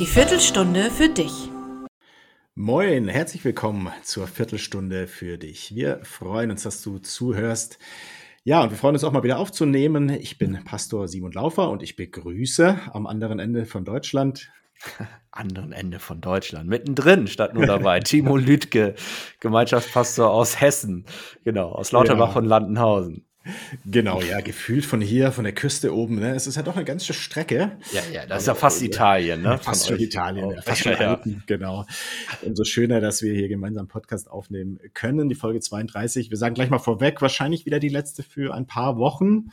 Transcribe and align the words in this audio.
Die 0.00 0.06
Viertelstunde 0.06 0.90
für 0.90 1.10
dich. 1.10 1.50
Moin, 2.54 3.06
herzlich 3.06 3.44
willkommen 3.44 3.90
zur 4.02 4.26
Viertelstunde 4.26 5.06
für 5.06 5.36
dich. 5.36 5.74
Wir 5.74 6.00
freuen 6.04 6.50
uns, 6.50 6.62
dass 6.62 6.80
du 6.80 6.96
zuhörst. 6.96 7.78
Ja, 8.42 8.62
und 8.62 8.70
wir 8.70 8.78
freuen 8.78 8.94
uns 8.94 9.04
auch 9.04 9.12
mal 9.12 9.24
wieder 9.24 9.38
aufzunehmen. 9.38 10.08
Ich 10.08 10.38
bin 10.38 10.64
Pastor 10.64 11.06
Simon 11.06 11.32
Laufer 11.32 11.68
und 11.68 11.82
ich 11.82 11.96
begrüße 11.96 12.80
am 12.94 13.06
anderen 13.06 13.40
Ende 13.40 13.66
von 13.66 13.84
Deutschland 13.84 14.50
anderen 15.30 15.72
Ende 15.72 15.98
von 15.98 16.22
Deutschland, 16.22 16.68
mittendrin 16.68 17.26
statt 17.26 17.54
nur 17.54 17.66
dabei. 17.66 18.00
Timo 18.00 18.38
Lütke, 18.38 18.94
Gemeinschaftspastor 19.40 20.30
aus 20.30 20.60
Hessen, 20.60 21.04
genau, 21.44 21.72
aus 21.72 21.92
Lauterbach 21.92 22.30
ja. 22.30 22.38
und 22.38 22.46
Landenhausen. 22.46 23.26
Genau, 23.86 24.20
ja, 24.20 24.40
gefühlt 24.40 24.84
von 24.84 25.00
hier, 25.00 25.32
von 25.32 25.44
der 25.44 25.54
Küste 25.54 25.94
oben. 25.94 26.16
Ne? 26.16 26.34
Es 26.34 26.46
ist 26.46 26.56
ja 26.56 26.62
doch 26.62 26.76
eine 26.76 26.84
ganze 26.84 27.14
Strecke. 27.14 27.78
Ja, 27.92 28.02
ja, 28.12 28.26
das 28.26 28.42
ist 28.42 28.46
ja 28.48 28.54
fast 28.54 28.82
Italien, 28.82 29.42
ne? 29.42 29.58
Fast 29.58 29.88
schon 29.88 29.98
Italien, 29.98 30.50
ja, 30.50 30.60
fast 30.60 30.82
schon 30.82 30.92
ja, 31.00 31.10
Alpen, 31.10 31.42
genau. 31.46 31.86
Umso 32.42 32.64
schöner, 32.64 33.00
dass 33.00 33.22
wir 33.22 33.32
hier 33.32 33.48
gemeinsam 33.48 33.88
Podcast 33.88 34.30
aufnehmen 34.30 34.78
können, 34.92 35.28
die 35.28 35.34
Folge 35.34 35.60
32. 35.60 36.30
Wir 36.30 36.36
sagen 36.36 36.54
gleich 36.54 36.68
mal 36.68 36.78
vorweg, 36.78 37.22
wahrscheinlich 37.22 37.64
wieder 37.64 37.80
die 37.80 37.88
letzte 37.88 38.22
für 38.22 38.54
ein 38.54 38.66
paar 38.66 38.98
Wochen. 38.98 39.50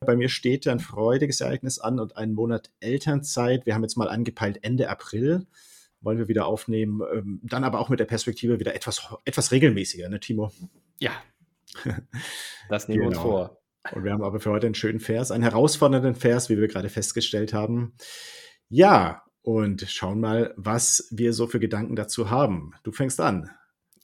Bei 0.00 0.16
mir 0.16 0.28
steht 0.28 0.66
ein 0.66 0.80
freudiges 0.80 1.40
Ereignis 1.40 1.78
an 1.78 1.98
und 1.98 2.16
einen 2.16 2.32
Monat 2.32 2.70
Elternzeit. 2.80 3.66
Wir 3.66 3.74
haben 3.74 3.82
jetzt 3.82 3.96
mal 3.96 4.08
angepeilt 4.08 4.60
Ende 4.62 4.88
April 4.88 5.46
wollen 6.00 6.18
wir 6.18 6.28
wieder 6.28 6.46
aufnehmen. 6.46 7.02
Ähm, 7.12 7.40
dann 7.42 7.64
aber 7.64 7.80
auch 7.80 7.88
mit 7.88 8.00
der 8.00 8.04
Perspektive 8.04 8.60
wieder 8.60 8.74
etwas, 8.74 9.08
etwas 9.24 9.52
regelmäßiger, 9.52 10.08
ne, 10.08 10.20
Timo? 10.20 10.52
Ja. 10.98 11.10
Das 12.68 12.88
nehmen 12.88 13.00
genau. 13.00 13.10
wir 13.10 13.16
uns 13.16 13.16
genau. 13.16 13.30
vor. 13.30 13.62
Und 13.92 14.04
wir 14.04 14.12
haben 14.12 14.22
aber 14.22 14.40
für 14.40 14.50
heute 14.50 14.66
einen 14.66 14.74
schönen 14.74 15.00
Vers, 15.00 15.30
einen 15.30 15.42
herausfordernden 15.42 16.14
Vers, 16.14 16.50
wie 16.50 16.58
wir 16.58 16.68
gerade 16.68 16.90
festgestellt 16.90 17.54
haben. 17.54 17.94
Ja, 18.68 19.22
und 19.40 19.82
schauen 19.88 20.20
mal, 20.20 20.52
was 20.56 21.08
wir 21.10 21.32
so 21.32 21.46
für 21.46 21.58
Gedanken 21.58 21.96
dazu 21.96 22.28
haben. 22.30 22.74
Du 22.82 22.92
fängst 22.92 23.20
an. 23.20 23.50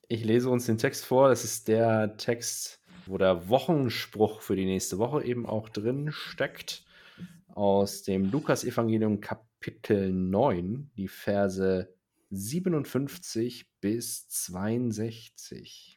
Ich 0.08 0.24
lese 0.24 0.48
uns 0.48 0.64
den 0.64 0.78
Text 0.78 1.04
vor. 1.04 1.28
Das 1.28 1.44
ist 1.44 1.68
der 1.68 2.16
Text 2.16 2.84
wo 3.06 3.18
der 3.18 3.48
Wochenspruch 3.48 4.40
für 4.40 4.56
die 4.56 4.64
nächste 4.64 4.98
Woche 4.98 5.24
eben 5.24 5.46
auch 5.46 5.68
drin 5.68 6.10
steckt. 6.12 6.84
Aus 7.48 8.02
dem 8.02 8.30
Lukas-Evangelium 8.30 9.20
Kapitel 9.20 10.12
9, 10.12 10.90
die 10.96 11.08
Verse 11.08 11.94
57 12.30 13.70
bis 13.80 14.28
62. 14.28 15.93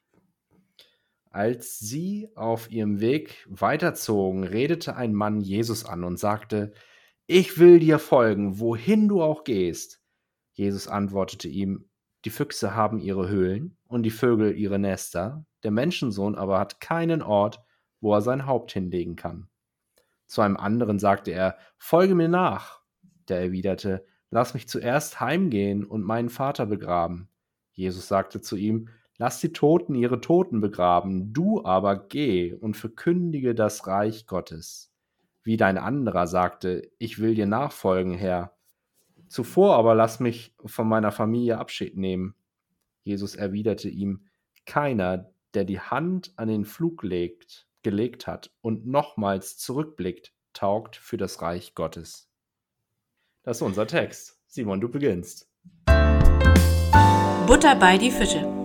Als 1.38 1.78
sie 1.78 2.30
auf 2.34 2.72
ihrem 2.72 3.00
Weg 3.00 3.46
weiterzogen, 3.48 4.44
redete 4.44 4.96
ein 4.96 5.14
Mann 5.14 5.40
Jesus 5.40 5.86
an 5.86 6.04
und 6.04 6.18
sagte, 6.18 6.74
Ich 7.28 7.60
will 7.60 7.78
dir 7.78 8.00
folgen, 8.00 8.60
wohin 8.60 9.08
du 9.08 9.22
auch 9.22 9.44
gehst. 9.44 10.02
Jesus 10.54 10.88
antwortete 10.88 11.48
ihm, 11.48 11.92
Die 12.26 12.32
Füchse 12.32 12.74
haben 12.74 12.98
ihre 12.98 13.30
Höhlen 13.30 13.78
und 13.86 14.02
die 14.02 14.10
Vögel 14.10 14.58
ihre 14.58 14.80
Nester, 14.80 15.46
der 15.62 15.70
Menschensohn 15.70 16.34
aber 16.34 16.58
hat 16.58 16.82
keinen 16.82 17.22
Ort, 17.22 17.64
wo 18.02 18.16
er 18.16 18.22
sein 18.22 18.48
Haupt 18.48 18.72
hinlegen 18.72 19.16
kann. 19.16 19.48
Zu 20.26 20.42
einem 20.42 20.58
anderen 20.58 20.98
sagte 20.98 21.30
er, 21.30 21.60
Folge 21.78 22.16
mir 22.16 22.30
nach. 22.30 22.82
Der 23.28 23.42
erwiderte, 23.42 24.04
Lass 24.32 24.56
mich 24.56 24.68
zuerst 24.68 25.20
heimgehen 25.20 25.86
und 25.86 26.02
meinen 26.02 26.30
Vater 26.30 26.66
begraben. 26.66 27.30
Jesus 27.74 28.08
sagte 28.08 28.42
zu 28.42 28.56
ihm, 28.56 28.90
Lass 29.20 29.40
die 29.40 29.52
Toten 29.52 29.96
ihre 29.96 30.22
Toten 30.22 30.62
begraben, 30.62 31.34
du 31.34 31.66
aber 31.66 31.96
geh 32.08 32.54
und 32.54 32.78
verkündige 32.78 33.56
das 33.56 33.88
Reich 33.88 34.28
Gottes. 34.28 34.92
Wie 35.44 35.58
dein 35.58 35.78
anderer 35.78 36.28
sagte, 36.28 36.92
Ich 37.00 37.20
will 37.20 37.34
dir 37.34 37.48
nachfolgen, 37.48 38.14
Herr. 38.14 38.54
Zuvor 39.28 39.76
aber 39.76 39.96
lass 39.96 40.20
mich 40.20 40.56
von 40.66 40.88
meiner 40.88 41.12
Familie 41.12 41.58
Abschied 41.58 41.98
nehmen. 41.98 42.36
Jesus 43.04 43.36
erwiderte 43.36 43.90
ihm, 43.90 44.28
Keiner, 44.66 45.32
der 45.54 45.66
die 45.66 45.80
Hand 45.80 46.34
an 46.36 46.48
den 46.48 46.66
Flug 46.66 47.02
legt, 47.02 47.68
gelegt 47.82 48.28
hat 48.28 48.52
und 48.62 48.86
nochmals 48.86 49.58
zurückblickt, 49.58 50.34
taugt 50.54 50.96
für 50.96 51.18
das 51.18 51.42
Reich 51.42 51.74
Gottes. 51.74 52.30
Das 53.44 53.58
ist 53.58 53.62
unser 53.62 53.88
Text. 53.88 54.40
Simon, 54.48 54.82
du 54.82 54.90
beginnst. 54.90 55.50
Butter 57.48 57.76
bei 57.76 57.98
die 57.98 58.12
Fische. 58.12 58.57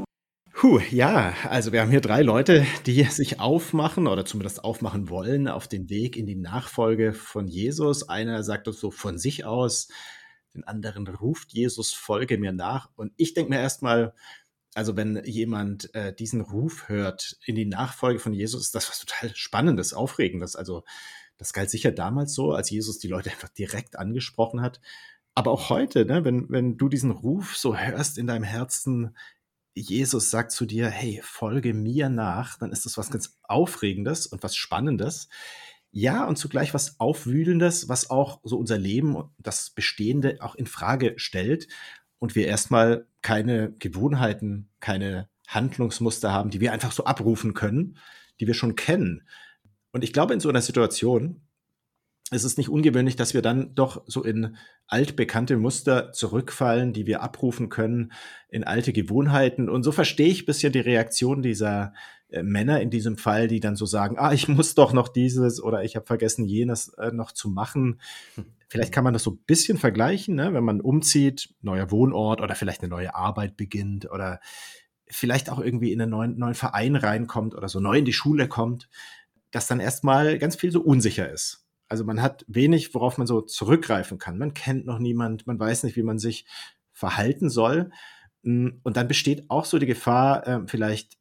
Puh, 0.63 0.79
ja, 0.93 1.35
also 1.49 1.73
wir 1.73 1.81
haben 1.81 1.91
hier 1.91 2.01
drei 2.01 2.23
Leute, 2.23 2.65
die 2.87 3.03
sich 3.03 3.41
aufmachen 3.41 4.07
oder 4.07 4.25
zumindest 4.25 4.63
aufmachen 4.63 5.09
wollen 5.09 5.49
auf 5.49 5.67
den 5.67 5.91
Weg 5.91 6.17
in 6.17 6.25
die 6.25 6.37
Nachfolge 6.37 7.15
von 7.15 7.49
Jesus. 7.49 8.09
Einer 8.09 8.45
sagt 8.45 8.69
das 8.69 8.79
so 8.79 8.93
von 8.93 9.19
sich 9.19 9.45
aus, 9.45 9.89
den 10.55 10.63
anderen 10.63 11.09
ruft 11.09 11.53
Jesus, 11.53 11.93
folge 11.93 12.39
mir 12.39 12.53
nach. 12.53 12.91
Und 12.95 13.13
ich 13.17 13.35
denke 13.35 13.51
mir 13.51 13.59
erstmal, 13.59 14.15
also 14.73 14.97
wenn 14.97 15.25
jemand 15.25 15.93
äh, 15.97 16.15
diesen 16.15 16.41
Ruf 16.41 16.89
hört 16.89 17.39
in 17.45 17.57
die 17.57 17.67
Nachfolge 17.67 18.21
von 18.21 18.33
Jesus, 18.33 18.63
ist 18.63 18.77
das 18.77 18.89
was 18.89 19.01
total 19.01 19.35
Spannendes, 19.35 19.93
Aufregendes. 19.93 20.55
Also 20.55 20.85
das 21.39 21.53
galt 21.53 21.71
sicher 21.71 21.91
damals 21.91 22.35
so, 22.35 22.53
als 22.53 22.71
Jesus 22.71 23.01
die 23.01 23.09
Leute 23.09 23.33
einfach 23.33 23.49
direkt 23.49 23.99
angesprochen 23.99 24.61
hat. 24.61 24.81
Aber 25.35 25.51
auch 25.51 25.71
heute, 25.71 26.05
ne, 26.05 26.25
wenn, 26.25 26.49
wenn 26.51 26.77
du 26.77 26.89
diesen 26.89 27.11
Ruf 27.11 27.57
so 27.57 27.77
hörst 27.77 28.17
in 28.17 28.29
deinem 28.29 28.45
Herzen, 28.45 29.17
Jesus 29.75 30.31
sagt 30.31 30.53
zu 30.53 30.67
dir, 30.67 30.89
hey, 30.89 31.21
folge 31.23 31.73
mir 31.73 32.09
nach, 32.09 32.59
dann 32.59 32.73
ist 32.73 32.85
das 32.85 32.99
was 32.99 33.11
ganz 33.11 33.39
Aufregendes 33.43 34.27
und 34.27 34.43
was 34.43 34.55
Spannendes. 34.55 35.29
Ja, 35.91 36.25
und 36.25 36.37
zugleich 36.37 36.75
was 36.75 37.01
Aufwühlendes, 37.01 37.89
was 37.89 38.11
auch 38.11 38.41
so 38.45 38.59
unser 38.59 38.79
Leben, 38.79 39.31
das 39.39 39.71
Bestehende 39.71 40.39
auch 40.41 40.55
in 40.55 40.67
Frage 40.67 41.15
stellt 41.17 41.69
und 42.19 42.35
wir 42.35 42.47
erstmal 42.47 43.07
keine 43.21 43.73
Gewohnheiten, 43.79 44.69
keine 44.81 45.29
Handlungsmuster 45.49 46.33
haben, 46.33 46.51
die 46.51 46.61
wir 46.61 46.73
einfach 46.73 46.93
so 46.93 47.05
abrufen 47.05 47.53
können, 47.53 47.99
die 48.41 48.47
wir 48.47 48.55
schon 48.55 48.75
kennen. 48.75 49.29
Und 49.93 50.05
ich 50.05 50.13
glaube, 50.13 50.33
in 50.33 50.41
so 50.41 50.49
einer 50.49 50.63
Situation 50.63 51.43
ist 52.33 52.45
es 52.45 52.57
nicht 52.57 52.69
ungewöhnlich, 52.69 53.17
dass 53.17 53.35
wir 53.35 53.43
dann 53.43 53.75
doch 53.75 54.03
so 54.07 54.23
in 54.23 54.57
altbekannte 54.87 55.57
Muster 55.57 56.13
zurückfallen, 56.13 56.93
die 56.93 57.07
wir 57.07 57.23
abrufen 57.23 57.69
können, 57.69 58.13
in 58.49 58.65
alte 58.65 58.93
Gewohnheiten. 58.93 59.69
Und 59.69 59.83
so 59.83 59.93
verstehe 59.93 60.29
ich 60.29 60.43
ein 60.43 60.47
bisschen 60.47 60.73
die 60.73 60.81
Reaktion 60.81 61.43
dieser 61.43 61.95
äh, 62.31 62.43
Männer 62.43 62.81
in 62.81 62.91
diesem 62.91 63.17
Fall, 63.17 63.49
die 63.49 63.61
dann 63.61 63.77
so 63.77 63.87
sagen, 63.87 64.17
ah, 64.19 64.33
ich 64.33 64.49
muss 64.49 64.75
doch 64.75 64.93
noch 64.93 65.09
dieses 65.09 65.63
oder 65.63 65.85
ich 65.85 65.97
habe 65.97 66.07
vergessen, 66.07 66.45
jenes 66.45 66.89
äh, 66.95 67.13
noch 67.13 67.33
zu 67.33 67.49
machen. 67.49 68.01
Vielleicht 68.69 68.93
kann 68.93 69.05
man 69.05 69.13
das 69.13 69.23
so 69.23 69.33
ein 69.33 69.43
bisschen 69.47 69.77
vergleichen, 69.77 70.35
ne? 70.35 70.55
wenn 70.55 70.65
man 70.65 70.81
umzieht, 70.81 71.55
neuer 71.61 71.91
Wohnort 71.91 72.41
oder 72.41 72.55
vielleicht 72.55 72.81
eine 72.81 72.89
neue 72.89 73.15
Arbeit 73.15 73.57
beginnt 73.57 74.11
oder 74.11 74.41
vielleicht 75.09 75.51
auch 75.51 75.61
irgendwie 75.61 75.93
in 75.93 76.01
einen 76.01 76.11
neuen, 76.11 76.39
neuen 76.39 76.55
Verein 76.55 76.97
reinkommt 76.97 77.55
oder 77.55 77.69
so 77.69 77.81
neu 77.81 77.99
in 77.99 78.07
die 78.07 78.15
Schule 78.15 78.49
kommt, 78.49 78.89
dass 79.51 79.67
dann 79.67 79.81
erstmal 79.81 80.39
ganz 80.39 80.57
viel 80.57 80.73
so 80.73 80.81
unsicher 80.81 81.31
ist. 81.31 81.62
Also 81.93 82.05
man 82.05 82.23
hat 82.23 82.47
wenig, 82.49 82.95
worauf 82.95 83.19
man 83.19 83.27
so 83.27 83.43
zurückgreifen 83.43 84.17
kann. 84.17 84.39
Man 84.39 84.55
kennt 84.55 84.87
noch 84.87 84.99
niemand, 84.99 85.47
man 85.47 85.61
weiß 85.61 85.83
nicht, 85.83 85.95
wie 85.95 86.03
man 86.03 86.19
sich 86.19 86.47
verhalten 86.95 87.51
soll. 87.51 87.91
Hm, 88.45 88.81
und 88.83 88.97
dann 88.97 89.09
besteht 89.09 89.51
auch 89.51 89.67
so 89.67 89.79
die 89.79 89.85
Gefahr, 89.85 90.47
äh, 90.49 90.61
vielleicht 90.65 91.19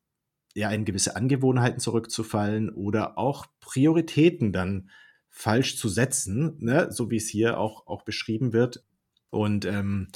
ja 0.55 0.71
in 0.71 0.85
gewisse 0.85 1.17
Angewohnheiten 1.17 1.81
zurückzufallen 1.81 2.69
oder 2.69 3.17
auch 3.17 3.47
Prioritäten 3.59 4.53
dann 4.53 4.89
falsch 5.29 5.75
zu 5.75 5.89
setzen, 5.89 6.55
ne? 6.59 6.89
so 6.89 7.11
wie 7.11 7.17
es 7.17 7.27
hier 7.27 7.59
auch, 7.59 7.85
auch 7.85 8.03
beschrieben 8.03 8.53
wird. 8.53 8.81
Und 9.29 9.65
ähm, 9.65 10.07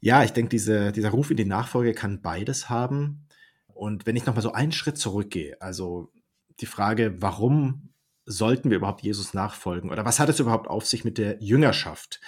ja, 0.00 0.24
ich 0.24 0.32
denke, 0.32 0.50
diese, 0.50 0.92
dieser 0.92 1.08
Ruf 1.08 1.30
in 1.30 1.38
die 1.38 1.46
Nachfolge 1.46 1.94
kann 1.94 2.20
beides 2.20 2.68
haben. 2.68 3.28
Und 3.68 4.04
wenn 4.04 4.16
ich 4.16 4.26
nochmal 4.26 4.42
so 4.42 4.52
einen 4.52 4.72
Schritt 4.72 4.98
zurückgehe, 4.98 5.56
also 5.62 6.12
die 6.60 6.66
Frage, 6.66 7.22
warum 7.22 7.85
sollten 8.26 8.70
wir 8.70 8.78
überhaupt 8.78 9.02
Jesus 9.02 9.32
nachfolgen 9.32 9.90
oder 9.90 10.04
was 10.04 10.18
hat 10.18 10.28
es 10.28 10.40
überhaupt 10.40 10.68
auf 10.68 10.84
sich 10.84 11.04
mit 11.04 11.16
der 11.16 11.40
Jüngerschaft? 11.40 12.20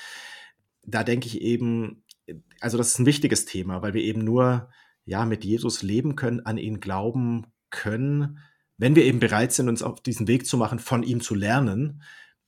Da 0.85 1.05
denke 1.05 1.27
ich 1.27 1.43
eben, 1.43 2.05
also 2.61 2.79
das 2.79 2.89
ist 2.89 2.99
ein 3.01 3.07
wichtiges 3.07 3.45
Thema, 3.45 3.83
weil 3.83 3.95
wir 3.95 4.03
eben 4.03 4.25
nur 4.25 4.71
ja 5.05 5.25
mit 5.25 5.45
Jesus 5.45 5.83
leben 5.83 6.17
können, 6.17 6.41
an 6.47 6.57
ihn 6.57 6.81
glauben 6.81 7.47
können, 7.71 8.39
wenn 8.77 8.95
wir 8.95 9.05
eben 9.05 9.19
bereit 9.19 9.53
sind, 9.53 9.69
uns 9.69 9.83
auf 9.83 10.01
diesen 10.01 10.29
Weg 10.29 10.47
zu 10.47 10.57
machen, 10.57 10.79
von 10.79 11.03
ihm 11.03 11.21
zu 11.21 11.35
lernen. 11.35 12.03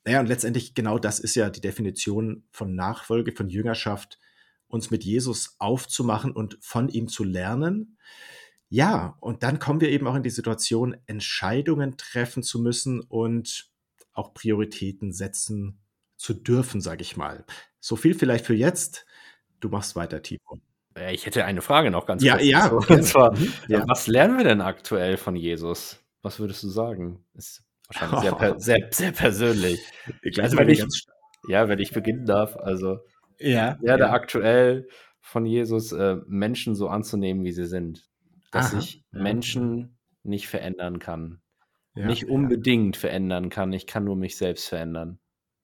Naja, 0.05 0.21
und 0.21 0.27
letztendlich 0.27 0.75
genau 0.75 0.99
das 0.99 1.19
ist 1.19 1.35
ja 1.35 1.51
die 1.51 1.61
Definition 1.61 2.45
von 2.53 2.75
Nachfolge, 2.75 3.33
von 3.33 3.49
Jüngerschaft, 3.49 4.19
uns 4.69 4.91
mit 4.91 5.05
Jesus 5.05 5.57
aufzumachen 5.59 6.31
und 6.31 6.57
von 6.61 6.89
ihm 6.89 7.09
zu 7.09 7.25
lernen. 7.25 7.99
Ja, 8.73 9.17
und 9.19 9.43
dann 9.43 9.59
kommen 9.59 9.81
wir 9.81 9.91
eben 9.91 10.07
auch 10.07 10.15
in 10.15 10.23
die 10.23 10.31
Situation, 10.31 10.97
Entscheidungen 11.07 11.97
treffen 11.97 12.45
zu 12.45 12.61
müssen 12.61 13.01
und 13.01 13.69
auch 14.13 14.33
Prioritäten 14.33 15.13
setzen 15.13 15.81
zu 16.17 16.35
dürfen, 16.35 16.81
sage 16.81 17.03
ich 17.03 17.17
mal. 17.17 17.45
So 17.81 17.97
viel 17.97 18.15
vielleicht 18.15 18.47
für 18.47 18.55
jetzt. 18.55 19.07
Du 19.59 19.69
machst 19.71 19.97
weiter, 19.97 20.23
Timo. 20.23 20.61
Ich 21.11 21.27
hätte 21.27 21.45
eine 21.45 21.63
Frage 21.63 21.91
noch 21.91 22.07
ganz 22.07 22.23
ja, 22.23 22.35
kurz. 22.35 22.47
Ja, 22.47 22.67
ja. 22.67 22.71
Und 22.95 23.03
zwar, 23.03 23.37
ja. 23.69 23.85
was 23.89 24.07
lernen 24.07 24.37
wir 24.37 24.45
denn 24.45 24.61
aktuell 24.61 25.17
von 25.17 25.35
Jesus? 25.35 25.99
Was 26.23 26.39
würdest 26.39 26.63
du 26.63 26.69
sagen? 26.69 27.25
Ist 27.35 27.65
wahrscheinlich 27.89 28.21
sehr, 28.21 28.35
per, 28.35 28.61
sehr, 28.61 28.89
sehr 28.93 29.13
persönlich. 29.13 29.81
Ich 30.23 30.41
also, 30.41 30.57
wenn 30.57 30.69
ich, 30.69 30.85
ja, 31.49 31.69
wenn 31.69 31.79
ich 31.81 31.93
beginnen 31.93 32.25
darf, 32.25 32.57
also 32.57 33.01
Ja, 33.39 33.79
werde 33.81 34.05
ja. 34.05 34.13
aktuell 34.13 34.87
von 35.21 35.45
Jesus, 35.45 35.93
äh, 35.93 36.17
Menschen 36.27 36.75
so 36.77 36.89
anzunehmen, 36.89 37.45
wie 37.45 37.53
sie 37.53 37.67
sind. 37.67 38.10
Dass 38.51 38.73
Aha, 38.73 38.79
ich 38.79 39.05
ja. 39.13 39.23
Menschen 39.23 39.99
nicht 40.23 40.49
verändern 40.49 40.99
kann. 40.99 41.41
Ja, 41.95 42.07
nicht 42.07 42.23
ja. 42.23 42.29
unbedingt 42.29 42.97
verändern 42.97 43.49
kann. 43.51 43.73
Ich 43.73 43.87
kann 43.87 44.05
nur 44.05 44.17
mich 44.17 44.37
selbst 44.37 44.69
verändern. 44.69 45.19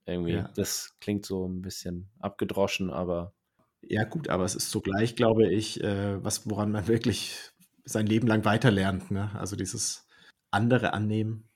Irgendwie. 0.06 0.34
Ja. 0.34 0.50
Das 0.54 0.96
klingt 1.00 1.26
so 1.26 1.48
ein 1.48 1.62
bisschen 1.62 2.10
abgedroschen, 2.20 2.90
aber 2.90 3.34
Ja, 3.82 4.04
gut, 4.04 4.28
aber 4.28 4.44
es 4.44 4.54
ist 4.54 4.70
zugleich, 4.70 5.16
glaube 5.16 5.48
ich, 5.48 5.82
äh, 5.82 6.22
was, 6.22 6.48
woran 6.48 6.70
man 6.72 6.86
wirklich 6.88 7.52
sein 7.84 8.06
Leben 8.06 8.26
lang 8.26 8.44
weiterlernt. 8.44 9.10
Ne? 9.10 9.30
Also 9.34 9.56
dieses 9.56 10.06
andere 10.50 10.92
annehmen, 10.92 11.48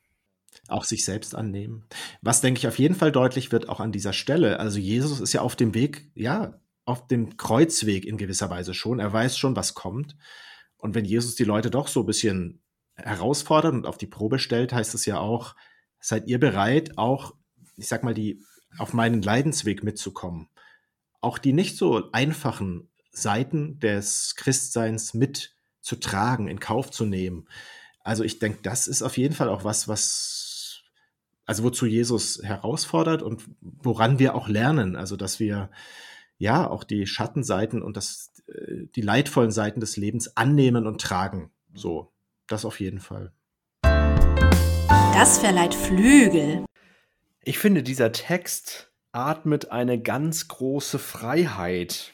auch 0.69 0.85
sich 0.85 1.05
selbst 1.05 1.35
annehmen. 1.35 1.87
Was, 2.23 2.41
denke 2.41 2.59
ich, 2.59 2.67
auf 2.69 2.79
jeden 2.79 2.95
Fall 2.95 3.13
deutlich 3.13 3.53
wird, 3.53 3.69
auch 3.69 3.81
an 3.81 3.93
dieser 3.93 4.13
Stelle. 4.13 4.59
Also 4.61 4.79
Jesus 4.79 5.21
ist 5.21 5.33
ja 5.33 5.43
auf 5.43 5.57
dem 5.57 5.75
Weg, 5.75 6.11
ja, 6.15 6.61
auf 6.85 7.07
dem 7.07 7.37
Kreuzweg 7.37 8.05
in 8.05 8.17
gewisser 8.17 8.51
Weise 8.51 8.75
schon. 8.75 8.99
Er 8.99 9.13
weiß 9.13 9.39
schon, 9.39 9.55
was 9.55 9.75
kommt. 9.75 10.17
Und 10.81 10.95
wenn 10.95 11.05
Jesus 11.05 11.35
die 11.35 11.45
Leute 11.45 11.71
doch 11.71 11.89
so 11.89 12.01
ein 12.01 12.07
bisschen 12.07 12.63
herausfordert 12.95 13.73
und 13.73 13.87
auf 13.87 13.99
die 13.99 14.07
Probe 14.07 14.39
stellt, 14.39 14.73
heißt 14.73 14.95
es 14.95 15.07
ja 15.07 15.19
auch, 15.19 15.55
seid 16.01 16.27
ihr 16.27 16.41
bereit, 16.41 16.97
auch, 16.99 17.35
ich 17.77 17.89
sag 17.89 18.03
mal, 18.03 18.15
die 18.15 18.43
auf 18.79 18.93
meinen 18.93 19.23
Leidensweg 19.23 19.83
mitzukommen? 19.83 20.49
Auch 21.21 21.39
die 21.39 21.53
nicht 21.53 21.77
so 21.77 22.11
einfachen 22.13 22.89
Seiten 23.13 23.79
des 23.79 24.35
Christseins 24.37 25.15
mitzutragen, 25.15 26.49
in 26.49 26.61
Kauf 26.61 26.91
zu 26.91 27.05
nehmen. 27.05 27.49
Also 28.03 28.25
ich 28.25 28.39
denke, 28.39 28.61
das 28.63 28.87
ist 28.87 29.03
auf 29.03 29.19
jeden 29.19 29.35
Fall 29.35 29.49
auch 29.49 29.65
was, 29.65 29.89
was, 29.89 30.83
also 31.45 31.65
wozu 31.65 31.87
Jesus 31.87 32.41
herausfordert 32.43 33.23
und 33.23 33.45
woran 33.61 34.19
wir 34.19 34.35
auch 34.35 34.49
lernen. 34.49 34.97
Also 34.97 35.17
dass 35.17 35.41
wir 35.41 35.71
ja 36.39 36.69
auch 36.69 36.85
die 36.85 37.07
Schattenseiten 37.07 37.83
und 37.83 37.97
das, 37.97 38.30
die 38.95 39.01
leidvollen 39.01 39.51
Seiten 39.51 39.81
des 39.81 39.97
Lebens 39.97 40.37
annehmen 40.37 40.87
und 40.87 41.01
tragen. 41.01 41.51
So, 41.75 42.13
das 42.49 42.65
auf 42.65 42.81
jeden 42.81 43.01
Fall. 43.01 43.33
Das 43.83 45.39
verleiht 45.39 45.75
Flügel. 45.75 46.65
ich 47.43 47.59
finde, 47.59 47.83
dieser 47.83 48.13
Text 48.13 48.93
atmet 49.13 49.71
eine 49.71 50.01
ganz 50.01 50.49
große 50.49 50.99
Freiheit. 50.99 52.13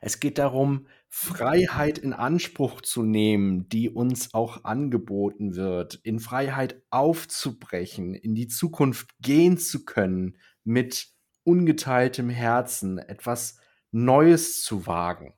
Es 0.00 0.20
geht 0.20 0.38
darum, 0.38 0.86
Freiheit 1.08 1.98
in 1.98 2.12
Anspruch 2.12 2.82
zu 2.82 3.02
nehmen, 3.02 3.68
die 3.68 3.88
uns 3.88 4.34
auch 4.34 4.64
angeboten 4.64 5.56
wird, 5.56 5.94
in 6.02 6.20
Freiheit 6.20 6.82
aufzubrechen, 6.90 8.14
in 8.14 8.34
die 8.34 8.48
Zukunft 8.48 9.10
gehen 9.20 9.58
zu 9.58 9.84
können, 9.84 10.36
mit 10.64 11.08
ungeteiltem 11.44 12.28
Herzen 12.28 12.98
etwas 12.98 13.58
Neues 13.90 14.62
zu 14.62 14.86
wagen. 14.86 15.34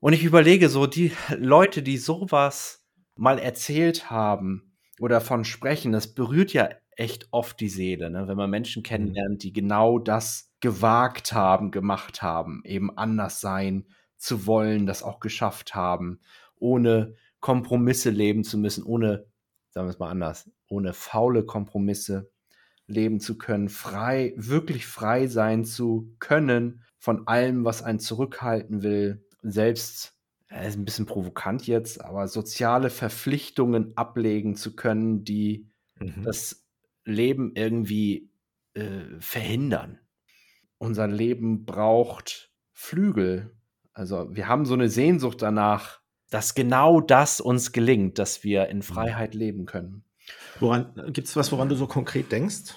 Und 0.00 0.12
ich 0.12 0.24
überlege 0.24 0.68
so, 0.68 0.86
die 0.86 1.12
Leute, 1.36 1.82
die 1.82 1.96
sowas 1.96 2.86
mal 3.14 3.38
erzählt 3.38 4.10
haben 4.10 4.76
oder 5.00 5.20
von 5.20 5.44
sprechen, 5.44 5.92
das 5.92 6.14
berührt 6.14 6.52
ja 6.52 6.68
echt 6.96 7.28
oft 7.30 7.60
die 7.60 7.68
Seele, 7.68 8.10
ne? 8.10 8.28
wenn 8.28 8.36
man 8.36 8.50
Menschen 8.50 8.82
kennenlernt, 8.82 9.42
die 9.42 9.52
genau 9.52 9.98
das 9.98 10.52
gewagt 10.60 11.32
haben, 11.32 11.70
gemacht 11.70 12.22
haben, 12.22 12.62
eben 12.64 12.96
anders 12.96 13.40
sein 13.40 13.86
zu 14.16 14.46
wollen, 14.46 14.86
das 14.86 15.02
auch 15.02 15.20
geschafft 15.20 15.74
haben, 15.74 16.20
ohne 16.56 17.14
Kompromisse 17.40 18.10
leben 18.10 18.44
zu 18.44 18.58
müssen, 18.58 18.82
ohne, 18.82 19.26
sagen 19.70 19.86
wir 19.86 19.90
es 19.90 19.98
mal 19.98 20.10
anders, 20.10 20.50
ohne 20.68 20.94
faule 20.94 21.44
Kompromisse 21.44 22.30
leben 22.86 23.20
zu 23.20 23.36
können, 23.36 23.68
frei, 23.68 24.32
wirklich 24.36 24.86
frei 24.86 25.26
sein 25.26 25.64
zu 25.64 26.14
können 26.18 26.82
von 26.98 27.26
allem, 27.28 27.64
was 27.64 27.82
einen 27.82 27.98
zurückhalten 27.98 28.82
will, 28.82 29.25
selbst 29.42 30.14
äh, 30.48 30.66
ist 30.68 30.76
ein 30.76 30.84
bisschen 30.84 31.06
provokant 31.06 31.66
jetzt, 31.66 32.02
aber 32.04 32.28
soziale 32.28 32.90
Verpflichtungen 32.90 33.96
ablegen 33.96 34.56
zu 34.56 34.76
können, 34.76 35.24
die 35.24 35.68
Mhm. 36.00 36.24
das 36.24 36.66
Leben 37.04 37.52
irgendwie 37.54 38.30
äh, 38.74 39.18
verhindern. 39.20 39.98
Unser 40.78 41.08
Leben 41.08 41.64
braucht 41.64 42.52
Flügel. 42.72 43.56
Also 43.92 44.34
wir 44.34 44.46
haben 44.48 44.66
so 44.66 44.74
eine 44.74 44.90
Sehnsucht 44.90 45.40
danach, 45.40 46.00
dass 46.30 46.54
genau 46.54 47.00
das 47.00 47.40
uns 47.40 47.72
gelingt, 47.72 48.18
dass 48.18 48.44
wir 48.44 48.68
in 48.68 48.82
Freiheit 48.82 49.34
leben 49.34 49.64
können. 49.64 50.04
Woran 50.60 50.92
gibt 51.12 51.28
es 51.28 51.36
was, 51.36 51.52
woran 51.52 51.68
du 51.68 51.76
so 51.76 51.86
konkret 51.86 52.30
denkst? 52.32 52.74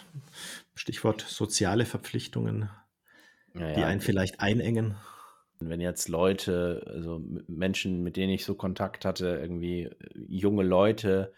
Stichwort 0.75 1.21
soziale 1.21 1.85
Verpflichtungen, 1.85 2.69
die 3.53 3.59
Naja, 3.59 3.85
einen 3.85 4.01
vielleicht 4.01 4.39
einengen. 4.39 4.95
Wenn 5.59 5.81
jetzt 5.81 6.07
Leute, 6.07 6.85
also 6.87 7.21
Menschen, 7.47 8.01
mit 8.03 8.15
denen 8.15 8.33
ich 8.33 8.45
so 8.45 8.55
Kontakt 8.55 9.05
hatte, 9.05 9.37
irgendwie 9.41 9.83
äh, 9.83 9.95
junge 10.27 10.63
Leute, 10.63 11.33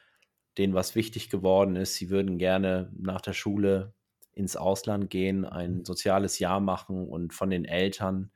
denen 0.57 0.73
was 0.73 0.95
wichtig 0.95 1.29
geworden 1.29 1.75
ist, 1.75 1.95
sie 1.95 2.09
würden 2.09 2.37
gerne 2.37 2.91
nach 2.97 3.21
der 3.21 3.33
Schule 3.33 3.93
ins 4.33 4.55
Ausland 4.55 5.09
gehen, 5.09 5.45
ein 5.45 5.85
soziales 5.85 6.39
Jahr 6.39 6.59
machen 6.59 7.07
und 7.07 7.33
von 7.33 7.49
den 7.49 7.65
Eltern 7.65 8.31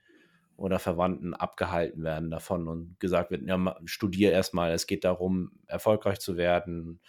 oder 0.58 0.80
Verwandten 0.80 1.34
abgehalten 1.34 2.04
werden 2.04 2.32
davon 2.32 2.68
und 2.68 3.00
gesagt 3.00 3.32
wird, 3.32 3.48
ja, 3.48 3.78
studier 3.86 4.32
erstmal, 4.32 4.72
es 4.72 4.88
geht 4.88 5.04
darum, 5.04 5.52
erfolgreich 5.68 6.20
zu 6.20 6.38
werden 6.38 7.02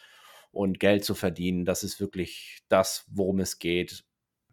und 0.51 0.81
Geld 0.81 1.05
zu 1.05 1.15
verdienen. 1.15 1.65
Das 1.65 1.85
ist 1.85 2.01
wirklich 2.01 2.65
das, 2.69 3.07
worum 3.11 3.41
es 3.41 3.59
geht. 3.59 4.05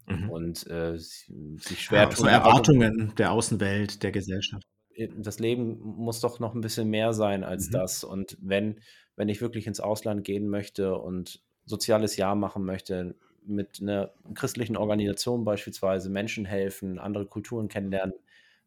Mhm. 0.06 0.30
Und 0.30 0.66
äh, 0.68 0.96
sich 0.98 1.80
schwer 1.84 2.02
Ja, 2.04 2.10
so 2.10 2.22
tun, 2.24 2.28
aber- 2.32 2.48
Erwartungen 2.48 3.12
der 3.18 3.32
Außenwelt, 3.32 4.02
der 4.02 4.12
Gesellschaft. 4.12 4.64
das 5.18 5.38
Leben 5.40 5.78
muss 5.80 6.20
doch 6.20 6.38
noch 6.40 6.54
ein 6.54 6.60
bisschen 6.60 6.88
mehr 6.88 7.12
sein 7.12 7.42
als 7.44 7.68
Mhm. 7.68 7.72
das. 7.72 8.04
Und 8.04 8.36
wenn, 8.40 8.80
wenn 9.16 9.28
ich 9.28 9.40
wirklich 9.40 9.66
ins 9.66 9.80
Ausland 9.80 10.24
gehen 10.24 10.48
möchte 10.48 10.96
und 10.96 11.42
soziales 11.64 12.16
Jahr 12.16 12.34
machen 12.34 12.64
möchte, 12.64 13.14
mit 13.46 13.80
einer 13.82 14.12
christlichen 14.34 14.76
Organisation 14.76 15.44
beispielsweise 15.44 16.10
Menschen 16.10 16.44
helfen, 16.44 16.98
andere 16.98 17.26
Kulturen 17.26 17.68
kennenlernen, 17.68 18.14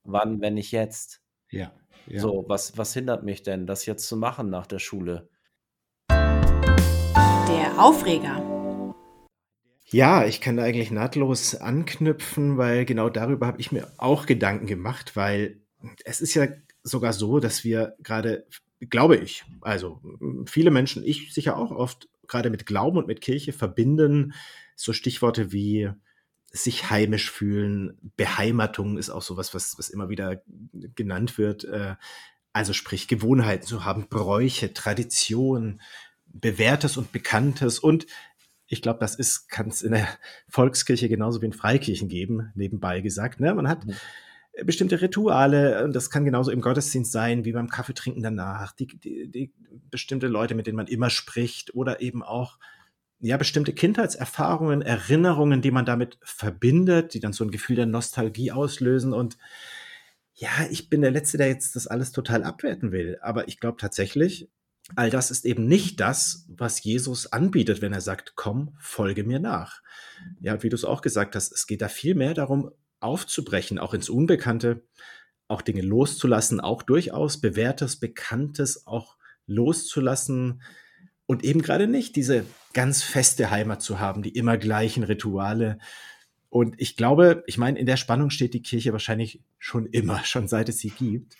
wann, 0.03 0.41
wenn 0.41 0.53
nicht 0.55 0.71
jetzt? 0.71 1.21
Ja. 1.49 1.71
ja. 2.07 2.19
So, 2.19 2.45
was, 2.47 2.77
was 2.77 2.93
hindert 2.93 3.23
mich 3.23 3.41
denn, 3.43 3.65
das 3.67 3.85
jetzt 3.85 4.07
zu 4.07 4.17
machen 4.17 4.49
nach 4.49 4.67
der 4.67 4.79
Schule? 4.79 5.29
Der 6.09 7.73
Aufreger. 7.79 8.41
Ja, 9.89 10.25
ich 10.25 10.41
kann 10.41 10.57
da 10.57 10.63
eigentlich 10.63 10.91
nahtlos 10.91 11.55
anknüpfen, 11.55 12.57
weil 12.57 12.83
genau 12.85 13.09
darüber 13.09 13.47
habe 13.47 13.61
ich 13.61 13.71
mir 13.71 13.89
auch 13.97 14.25
Gedanken 14.25 14.67
gemacht, 14.67 15.15
weil 15.15 15.61
es 16.03 16.19
ist 16.19 16.33
ja 16.33 16.47
sogar 16.83 17.13
so, 17.13 17.39
dass 17.39 17.63
wir 17.63 17.95
gerade, 18.03 18.45
glaube 18.89 19.15
ich, 19.15 19.45
also 19.61 20.01
viele 20.45 20.71
Menschen, 20.71 21.03
ich 21.05 21.33
sicher 21.33 21.55
auch 21.57 21.71
oft, 21.71 22.09
gerade 22.27 22.49
mit 22.49 22.65
Glauben 22.65 22.97
und 22.97 23.07
mit 23.07 23.21
Kirche 23.21 23.53
verbinden 23.53 24.33
so 24.75 24.91
Stichworte 24.91 25.53
wie 25.53 25.89
sich 26.51 26.89
heimisch 26.89 27.31
fühlen, 27.31 27.97
Beheimatung 28.17 28.97
ist 28.97 29.09
auch 29.09 29.21
sowas, 29.21 29.53
was, 29.53 29.77
was 29.77 29.89
immer 29.89 30.09
wieder 30.09 30.41
genannt 30.95 31.37
wird. 31.37 31.63
äh, 31.65 31.95
Also 32.53 32.73
sprich, 32.73 33.07
Gewohnheiten 33.07 33.65
zu 33.67 33.85
haben, 33.85 34.07
Bräuche, 34.09 34.73
Tradition, 34.73 35.81
Bewährtes 36.27 36.97
und 36.97 37.11
Bekanntes 37.11 37.79
und 37.79 38.07
ich 38.67 38.81
glaube, 38.81 38.99
das 38.99 39.15
ist, 39.15 39.49
kann 39.49 39.69
es 39.69 39.81
in 39.81 39.93
der 39.93 40.07
Volkskirche 40.49 41.09
genauso 41.09 41.41
wie 41.41 41.47
in 41.47 41.53
Freikirchen 41.53 42.09
geben, 42.09 42.51
nebenbei 42.55 43.01
gesagt. 43.01 43.39
Ne? 43.39 43.53
Man 43.53 43.67
hat 43.67 43.85
Mhm. 43.85 44.65
bestimmte 44.65 45.01
Rituale 45.01 45.83
und 45.83 45.95
das 45.95 46.09
kann 46.09 46.25
genauso 46.25 46.51
im 46.51 46.61
Gottesdienst 46.61 47.11
sein, 47.11 47.45
wie 47.45 47.51
beim 47.51 47.69
Kaffeetrinken 47.69 48.23
danach, 48.23 48.71
die, 48.73 48.87
die, 48.87 49.29
die 49.29 49.53
bestimmte 49.89 50.27
Leute, 50.27 50.55
mit 50.55 50.67
denen 50.67 50.77
man 50.77 50.87
immer 50.87 51.09
spricht 51.09 51.75
oder 51.75 52.01
eben 52.01 52.23
auch 52.23 52.57
ja, 53.19 53.37
bestimmte 53.37 53.73
Kindheitserfahrungen, 53.73 54.81
Erinnerungen, 54.81 55.61
die 55.61 55.71
man 55.71 55.85
damit 55.85 56.19
verbindet, 56.21 57.13
die 57.13 57.19
dann 57.19 57.33
so 57.33 57.43
ein 57.43 57.51
Gefühl 57.51 57.75
der 57.75 57.85
Nostalgie 57.87 58.51
auslösen 58.51 59.13
und 59.13 59.37
ja, 60.33 60.49
ich 60.69 60.89
bin 60.89 61.01
der 61.01 61.09
Letzte, 61.09 61.37
der 61.39 61.47
jetzt 61.47 61.75
das 61.75 61.87
alles 61.87 62.11
total 62.11 62.43
abwerten 62.43 62.91
will, 62.91 63.17
aber 63.21 63.47
ich 63.47 63.59
glaube 63.59 63.77
tatsächlich, 63.79 64.49
all 64.95 65.09
das 65.09 65.31
ist 65.31 65.45
eben 65.45 65.67
nicht 65.67 65.99
das, 65.99 66.45
was 66.47 66.83
Jesus 66.83 67.31
anbietet, 67.31 67.81
wenn 67.81 67.93
er 67.93 68.01
sagt, 68.01 68.33
komm, 68.35 68.75
folge 68.79 69.23
mir 69.23 69.39
nach. 69.39 69.81
Ja, 70.39 70.63
wie 70.63 70.69
du 70.69 70.75
es 70.75 70.85
auch 70.85 71.01
gesagt 71.01 71.35
hast, 71.35 71.51
es 71.51 71.67
geht 71.67 71.81
da 71.81 71.89
viel 71.89 72.15
mehr 72.15 72.33
darum, 72.33 72.71
aufzubrechen, 72.99 73.79
auch 73.79 73.93
ins 73.93 74.09
Unbekannte, 74.09 74.83
auch 75.47 75.61
Dinge 75.61 75.81
loszulassen, 75.81 76.59
auch 76.59 76.83
durchaus 76.83 77.39
bewährtes, 77.39 77.99
bekanntes 77.99 78.87
auch 78.87 79.17
loszulassen 79.45 80.61
und 81.25 81.43
eben 81.43 81.61
gerade 81.61 81.87
nicht 81.87 82.15
diese 82.15 82.45
ganz 82.73 83.03
feste 83.03 83.51
Heimat 83.51 83.81
zu 83.81 83.99
haben, 83.99 84.23
die 84.23 84.35
immer 84.35 84.57
gleichen 84.57 85.03
Rituale. 85.03 85.77
Und 86.49 86.75
ich 86.79 86.95
glaube, 86.95 87.43
ich 87.47 87.57
meine, 87.57 87.77
in 87.79 87.85
der 87.85 87.97
Spannung 87.97 88.29
steht 88.29 88.53
die 88.53 88.61
Kirche 88.61 88.93
wahrscheinlich 88.93 89.41
schon 89.59 89.85
immer, 89.87 90.23
schon 90.23 90.47
seit 90.47 90.69
es 90.69 90.79
sie 90.79 90.91
gibt. 90.91 91.35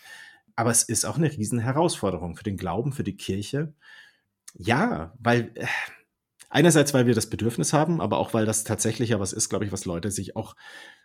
Aber 0.58 0.72
es 0.72 0.82
ist 0.82 1.04
auch 1.04 1.18
eine 1.18 1.30
riesen 1.30 1.60
Herausforderung 1.60 2.34
für 2.34 2.42
den 2.42 2.56
Glauben, 2.56 2.92
für 2.92 3.04
die 3.04 3.16
Kirche. 3.16 3.74
Ja, 4.56 5.14
weil 5.20 5.52
äh, 5.54 5.66
einerseits, 6.50 6.92
weil 6.92 7.06
wir 7.06 7.14
das 7.14 7.30
Bedürfnis 7.30 7.72
haben, 7.72 8.00
aber 8.00 8.18
auch 8.18 8.34
weil 8.34 8.44
das 8.44 8.64
tatsächlich 8.64 9.10
ja 9.10 9.20
was 9.20 9.32
ist, 9.32 9.50
glaube 9.50 9.66
ich, 9.66 9.70
was 9.70 9.84
Leute 9.84 10.10
sich 10.10 10.34
auch 10.34 10.56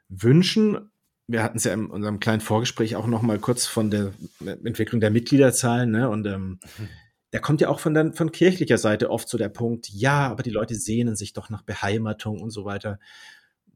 wünschen. 0.10 0.89
wir 1.27 1.43
hatten 1.43 1.57
es 1.57 1.65
ja 1.65 1.74
in 1.74 1.86
unserem 1.86 2.19
kleinen 2.19 2.41
Vorgespräch 2.41 2.95
auch 2.95 3.05
noch 3.05 3.22
mal 3.22 3.38
kurz 3.38 3.67
von 3.67 3.91
der 3.91 4.13
Entwicklung 4.43 5.00
der 5.00 5.12
Mitgliederzahlen, 5.12 5.91
ne? 5.91 6.10
Und 6.10 6.25
ähm, 6.25 6.60
mhm. 6.79 6.89
da 7.29 7.38
kommt 7.38 7.62
ja 7.62 7.69
auch 7.69 7.79
von, 7.79 7.93
der, 7.93 8.12
von 8.12 8.31
kirchlicher 8.31 8.79
Seite 8.79 9.12
oft 9.12 9.29
so 9.29 9.38
der 9.38 9.50
Punkt, 9.50 9.88
ja, 9.88 10.29
aber 10.31 10.41
die 10.41 10.50
Leute 10.50 10.74
sehnen 10.74 11.15
sich 11.15 11.33
doch 11.33 11.51
nach 11.51 11.62
Beheimatung 11.62 12.41
und 12.41 12.50
so 12.50 12.65
weiter. 12.65 12.98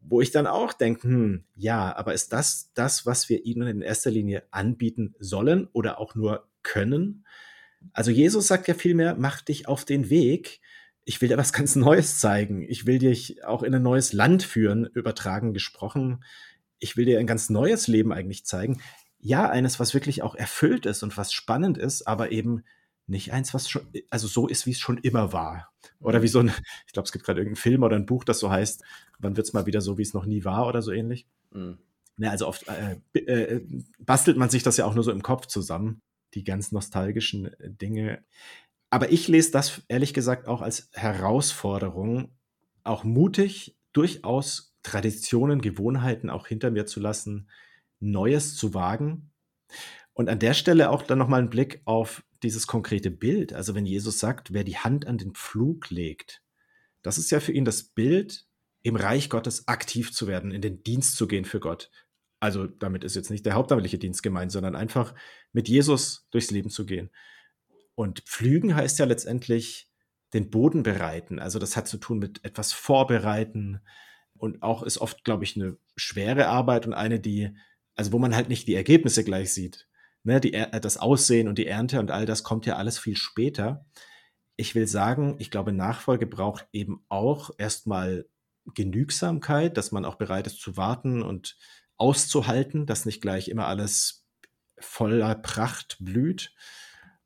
Wo 0.01 0.21
ich 0.21 0.31
dann 0.31 0.47
auch 0.47 0.73
denke, 0.73 1.07
hm, 1.07 1.43
ja, 1.55 1.95
aber 1.95 2.13
ist 2.13 2.31
das 2.33 2.71
das, 2.73 3.05
was 3.05 3.29
wir 3.29 3.45
ihnen 3.45 3.67
in 3.67 3.81
erster 3.81 4.11
Linie 4.11 4.43
anbieten 4.51 5.15
sollen 5.19 5.67
oder 5.73 5.99
auch 5.99 6.15
nur 6.15 6.47
können? 6.63 7.25
Also 7.93 8.11
Jesus 8.11 8.47
sagt 8.47 8.67
ja 8.67 8.73
vielmehr, 8.73 9.15
mach 9.17 9.41
dich 9.41 9.67
auf 9.67 9.85
den 9.85 10.09
Weg. 10.09 10.61
Ich 11.03 11.21
will 11.21 11.29
dir 11.29 11.37
was 11.37 11.53
ganz 11.53 11.75
Neues 11.75 12.19
zeigen. 12.19 12.61
Ich 12.61 12.85
will 12.85 12.99
dich 12.99 13.43
auch 13.43 13.63
in 13.63 13.75
ein 13.75 13.83
neues 13.83 14.13
Land 14.13 14.43
führen, 14.43 14.85
übertragen 14.85 15.53
gesprochen 15.53 16.23
ich 16.79 16.97
will 16.97 17.05
dir 17.05 17.19
ein 17.19 17.27
ganz 17.27 17.49
neues 17.49 17.87
Leben 17.87 18.11
eigentlich 18.11 18.45
zeigen. 18.45 18.81
Ja, 19.19 19.49
eines, 19.49 19.79
was 19.79 19.93
wirklich 19.93 20.21
auch 20.21 20.35
erfüllt 20.35 20.85
ist 20.85 21.03
und 21.03 21.17
was 21.17 21.33
spannend 21.33 21.77
ist, 21.77 22.07
aber 22.07 22.31
eben 22.31 22.63
nicht 23.07 23.31
eins, 23.33 23.53
was 23.53 23.69
schon, 23.69 23.87
also 24.09 24.27
so 24.27 24.47
ist, 24.47 24.65
wie 24.65 24.71
es 24.71 24.79
schon 24.79 24.97
immer 24.97 25.33
war. 25.33 25.71
Oder 25.99 26.21
wie 26.21 26.27
so 26.27 26.39
ein, 26.39 26.47
ich 26.87 26.93
glaube, 26.93 27.05
es 27.05 27.11
gibt 27.11 27.25
gerade 27.25 27.39
irgendeinen 27.39 27.61
Film 27.61 27.83
oder 27.83 27.95
ein 27.95 28.05
Buch, 28.05 28.23
das 28.23 28.39
so 28.39 28.51
heißt, 28.51 28.83
wann 29.19 29.37
wird 29.37 29.47
es 29.47 29.53
mal 29.53 29.65
wieder 29.65 29.81
so, 29.81 29.97
wie 29.97 30.03
es 30.03 30.13
noch 30.13 30.25
nie 30.25 30.43
war 30.43 30.67
oder 30.67 30.81
so 30.81 30.91
ähnlich. 30.91 31.25
Mhm. 31.51 31.77
Ja, 32.17 32.31
also 32.31 32.47
oft 32.47 32.65
äh, 32.67 33.19
äh, 33.19 33.65
bastelt 33.99 34.37
man 34.37 34.49
sich 34.49 34.63
das 34.63 34.77
ja 34.77 34.85
auch 34.85 34.95
nur 34.95 35.03
so 35.03 35.11
im 35.11 35.21
Kopf 35.21 35.45
zusammen, 35.45 36.01
die 36.33 36.43
ganz 36.43 36.71
nostalgischen 36.71 37.51
Dinge. 37.59 38.23
Aber 38.89 39.11
ich 39.11 39.27
lese 39.27 39.51
das 39.51 39.83
ehrlich 39.87 40.13
gesagt 40.13 40.47
auch 40.47 40.61
als 40.61 40.89
Herausforderung, 40.93 42.31
auch 42.83 43.03
mutig, 43.03 43.77
durchaus 43.93 44.75
Traditionen, 44.81 45.61
Gewohnheiten 45.61 46.29
auch 46.29 46.47
hinter 46.47 46.71
mir 46.71 46.85
zu 46.85 46.99
lassen, 46.99 47.49
Neues 47.99 48.55
zu 48.55 48.73
wagen. 48.73 49.31
Und 50.13 50.29
an 50.29 50.39
der 50.39 50.53
Stelle 50.53 50.89
auch 50.89 51.03
dann 51.03 51.19
nochmal 51.19 51.41
ein 51.41 51.49
Blick 51.49 51.81
auf 51.85 52.23
dieses 52.43 52.67
konkrete 52.67 53.11
Bild. 53.11 53.53
Also 53.53 53.75
wenn 53.75 53.85
Jesus 53.85 54.19
sagt, 54.19 54.53
wer 54.53 54.63
die 54.63 54.77
Hand 54.77 55.07
an 55.07 55.17
den 55.17 55.33
Pflug 55.33 55.89
legt, 55.89 56.41
das 57.01 57.17
ist 57.17 57.31
ja 57.31 57.39
für 57.39 57.51
ihn 57.51 57.65
das 57.65 57.83
Bild, 57.83 58.45
im 58.83 58.95
Reich 58.95 59.29
Gottes 59.29 59.67
aktiv 59.67 60.13
zu 60.13 60.27
werden, 60.27 60.51
in 60.51 60.61
den 60.61 60.83
Dienst 60.83 61.17
zu 61.17 61.27
gehen 61.27 61.45
für 61.45 61.59
Gott. 61.59 61.89
Also 62.39 62.67
damit 62.67 63.03
ist 63.03 63.15
jetzt 63.15 63.31
nicht 63.31 63.45
der 63.45 63.55
hauptamtliche 63.55 63.97
Dienst 63.97 64.23
gemeint, 64.23 64.51
sondern 64.51 64.75
einfach 64.75 65.15
mit 65.51 65.67
Jesus 65.67 66.27
durchs 66.31 66.51
Leben 66.51 66.69
zu 66.69 66.85
gehen. 66.85 67.09
Und 67.95 68.21
pflügen 68.21 68.75
heißt 68.75 68.99
ja 68.99 69.05
letztendlich 69.05 69.89
den 70.33 70.49
Boden 70.49 70.83
bereiten. 70.83 71.39
Also 71.39 71.57
das 71.57 71.75
hat 71.75 71.87
zu 71.87 71.97
tun 71.97 72.19
mit 72.19 72.45
etwas 72.45 72.71
vorbereiten, 72.73 73.81
und 74.37 74.61
auch 74.61 74.83
ist 74.83 74.99
oft, 74.99 75.23
glaube 75.23 75.43
ich, 75.43 75.55
eine 75.55 75.77
schwere 75.95 76.47
Arbeit 76.47 76.85
und 76.85 76.93
eine, 76.93 77.19
die, 77.19 77.55
also 77.95 78.11
wo 78.11 78.19
man 78.19 78.35
halt 78.35 78.49
nicht 78.49 78.67
die 78.67 78.75
Ergebnisse 78.75 79.23
gleich 79.23 79.53
sieht. 79.53 79.86
Ne, 80.27 80.41
die, 80.41 80.51
das 80.51 80.97
Aussehen 80.97 81.47
und 81.47 81.57
die 81.57 81.67
Ernte 81.67 82.01
und 82.01 82.11
all 82.11 82.25
das 82.25 82.43
kommt 82.43 82.65
ja 82.65 82.75
alles 82.75 82.99
viel 82.99 83.15
später. 83.15 83.85
Ich 84.57 84.75
will 84.75 84.85
sagen, 84.85 85.37
ich 85.39 85.49
glaube, 85.49 85.71
Nachfolge 85.71 86.27
braucht 86.27 86.67
eben 86.73 87.01
auch 87.07 87.51
erstmal 87.57 88.27
Genügsamkeit, 88.73 89.77
dass 89.77 89.93
man 89.93 90.03
auch 90.03 90.15
bereit 90.15 90.45
ist 90.45 90.59
zu 90.59 90.75
warten 90.75 91.23
und 91.23 91.57
auszuhalten, 91.95 92.85
dass 92.85 93.05
nicht 93.05 93.21
gleich 93.21 93.47
immer 93.47 93.67
alles 93.67 94.27
voller 94.77 95.33
Pracht 95.33 95.95
blüht 96.01 96.53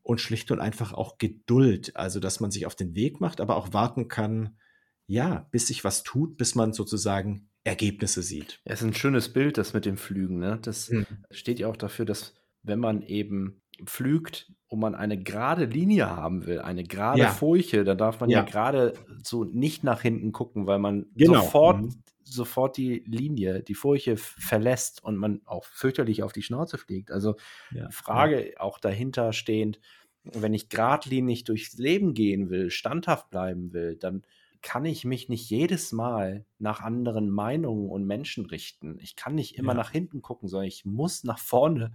und 0.04 0.22
schlicht 0.22 0.52
und 0.52 0.60
einfach 0.60 0.94
auch 0.94 1.18
Geduld, 1.18 1.96
also 1.96 2.20
dass 2.20 2.40
man 2.40 2.52
sich 2.52 2.68
auf 2.68 2.76
den 2.76 2.94
Weg 2.94 3.20
macht, 3.20 3.42
aber 3.42 3.56
auch 3.56 3.74
warten 3.74 4.10
kann, 4.10 4.60
ja, 5.08 5.48
bis 5.50 5.66
sich 5.66 5.84
was 5.84 6.04
tut, 6.04 6.38
bis 6.38 6.54
man 6.54 6.72
sozusagen 6.72 7.50
Ergebnisse 7.64 8.22
sieht. 8.22 8.62
Ja, 8.64 8.74
ist 8.74 8.84
ein 8.84 8.94
schönes 8.94 9.34
Bild, 9.34 9.58
das 9.58 9.74
mit 9.74 9.86
dem 9.86 9.98
Flügen. 9.98 10.38
Ne? 10.38 10.60
Das 10.62 10.92
mhm. 10.92 11.08
steht 11.32 11.58
ja 11.58 11.68
auch 11.68 11.78
dafür, 11.78 12.06
dass 12.06 12.36
wenn 12.64 12.80
man 12.80 13.02
eben 13.02 13.62
pflügt 13.86 14.52
und 14.68 14.80
man 14.80 14.96
eine 14.96 15.22
gerade 15.22 15.66
Linie 15.66 16.10
haben 16.10 16.46
will, 16.46 16.60
eine 16.60 16.84
gerade 16.84 17.20
ja. 17.20 17.30
Furche, 17.30 17.84
dann 17.84 17.98
darf 17.98 18.20
man 18.20 18.30
ja, 18.30 18.40
ja 18.40 18.46
gerade 18.46 18.94
so 19.24 19.44
nicht 19.44 19.84
nach 19.84 20.02
hinten 20.02 20.32
gucken, 20.32 20.68
weil 20.68 20.80
man 20.80 21.08
genau. 21.16 21.42
sofort, 21.42 21.82
mhm. 21.82 22.04
sofort 22.24 22.78
die 22.78 23.04
Linie, 23.06 23.64
die 23.64 23.74
Furche 23.74 24.18
verlässt 24.18 25.04
und 25.04 25.18
man 25.18 25.42
auch 25.46 25.66
fürchterlich 25.66 26.24
auf 26.24 26.32
die 26.32 26.44
Schnauze 26.44 26.78
fliegt. 26.78 27.12
Also 27.12 27.36
ja. 27.72 27.90
Frage 27.90 28.54
auch 28.60 28.80
dahinter 28.80 29.34
stehend, 29.34 29.80
wenn 30.24 30.54
ich 30.54 30.70
geradlinig 30.70 31.44
durchs 31.44 31.78
Leben 31.78 32.14
gehen 32.14 32.50
will, 32.50 32.70
standhaft 32.70 33.30
bleiben 33.30 33.74
will, 33.74 33.96
dann 33.96 34.24
kann 34.62 34.86
ich 34.86 35.06
mich 35.06 35.28
nicht 35.28 35.50
jedes 35.50 35.92
Mal 35.92 36.46
nach 36.60 36.82
anderen 36.82 37.30
Meinungen 37.30 37.90
und 37.90 38.06
Menschen 38.06 38.46
richten. 38.46 39.00
Ich 39.00 39.16
kann 39.16 39.34
nicht 39.34 39.58
immer 39.58 39.74
ja. 39.74 39.78
nach 39.78 39.92
hinten 39.92 40.22
gucken, 40.22 40.48
sondern 40.48 40.68
ich 40.68 40.86
muss 40.86 41.24
nach 41.24 41.40
vorne 41.40 41.94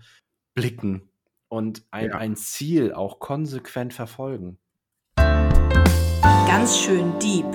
blicken 0.57 1.09
und 1.49 1.85
ein, 1.93 2.09
ja. 2.09 2.17
ein 2.17 2.35
Ziel 2.35 2.93
auch 2.93 3.21
konsequent 3.21 3.95
verfolgen. 3.95 4.59
Ganz 5.17 6.79
schön 6.79 7.17
deep. 7.21 7.47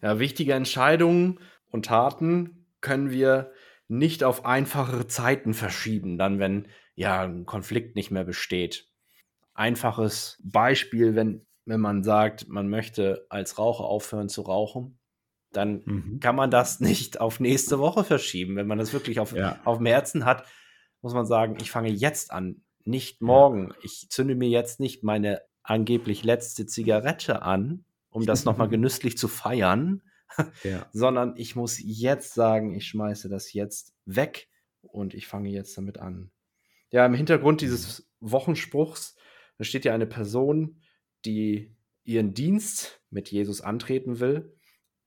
Ja, 0.00 0.18
wichtige 0.18 0.54
Entscheidungen 0.54 1.38
und 1.70 1.86
Taten 1.86 2.66
können 2.80 3.12
wir 3.12 3.52
nicht 3.86 4.24
auf 4.24 4.44
einfachere 4.44 5.06
Zeiten 5.06 5.54
verschieben, 5.54 6.18
dann 6.18 6.40
wenn 6.40 6.66
ja 6.96 7.22
ein 7.22 7.46
Konflikt 7.46 7.94
nicht 7.94 8.10
mehr 8.10 8.24
besteht. 8.24 8.88
Einfaches 9.54 10.42
Beispiel, 10.42 11.14
wenn 11.14 11.46
wenn 11.64 11.80
man 11.80 12.02
sagt, 12.02 12.48
man 12.48 12.68
möchte 12.68 13.26
als 13.28 13.56
Raucher 13.58 13.84
aufhören 13.84 14.28
zu 14.28 14.42
rauchen, 14.42 14.98
dann 15.52 15.82
mhm. 15.84 16.20
kann 16.20 16.34
man 16.34 16.50
das 16.50 16.80
nicht 16.80 17.20
auf 17.20 17.38
nächste 17.38 17.78
Woche 17.78 18.02
verschieben. 18.02 18.56
Wenn 18.56 18.66
man 18.66 18.78
das 18.78 18.92
wirklich 18.92 19.20
auf, 19.20 19.32
ja. 19.32 19.60
auf 19.64 19.76
dem 19.78 19.86
Herzen 19.86 20.24
hat, 20.24 20.44
muss 21.02 21.14
man 21.14 21.26
sagen, 21.26 21.56
ich 21.60 21.70
fange 21.70 21.90
jetzt 21.90 22.32
an, 22.32 22.62
nicht 22.84 23.20
morgen. 23.20 23.72
Ich 23.82 24.08
zünde 24.08 24.34
mir 24.34 24.48
jetzt 24.48 24.80
nicht 24.80 25.02
meine 25.02 25.42
angeblich 25.62 26.24
letzte 26.24 26.66
Zigarette 26.66 27.42
an, 27.42 27.84
um 28.10 28.26
das 28.26 28.44
nochmal 28.44 28.68
genüsslich 28.70 29.18
zu 29.18 29.28
feiern, 29.28 30.02
ja. 30.64 30.86
sondern 30.92 31.34
ich 31.36 31.56
muss 31.56 31.78
jetzt 31.80 32.34
sagen, 32.34 32.74
ich 32.74 32.86
schmeiße 32.86 33.28
das 33.28 33.52
jetzt 33.52 33.94
weg 34.04 34.48
und 34.80 35.14
ich 35.14 35.26
fange 35.26 35.50
jetzt 35.50 35.76
damit 35.76 35.98
an. 35.98 36.30
Ja, 36.90 37.06
im 37.06 37.14
Hintergrund 37.14 37.60
dieses 37.60 38.10
Wochenspruchs, 38.20 39.16
da 39.58 39.64
steht 39.64 39.84
ja 39.84 39.94
eine 39.94 40.06
Person, 40.06 40.82
die 41.24 41.74
ihren 42.04 42.34
Dienst 42.34 43.00
mit 43.10 43.30
Jesus 43.30 43.60
antreten 43.60 44.20
will, 44.20 44.56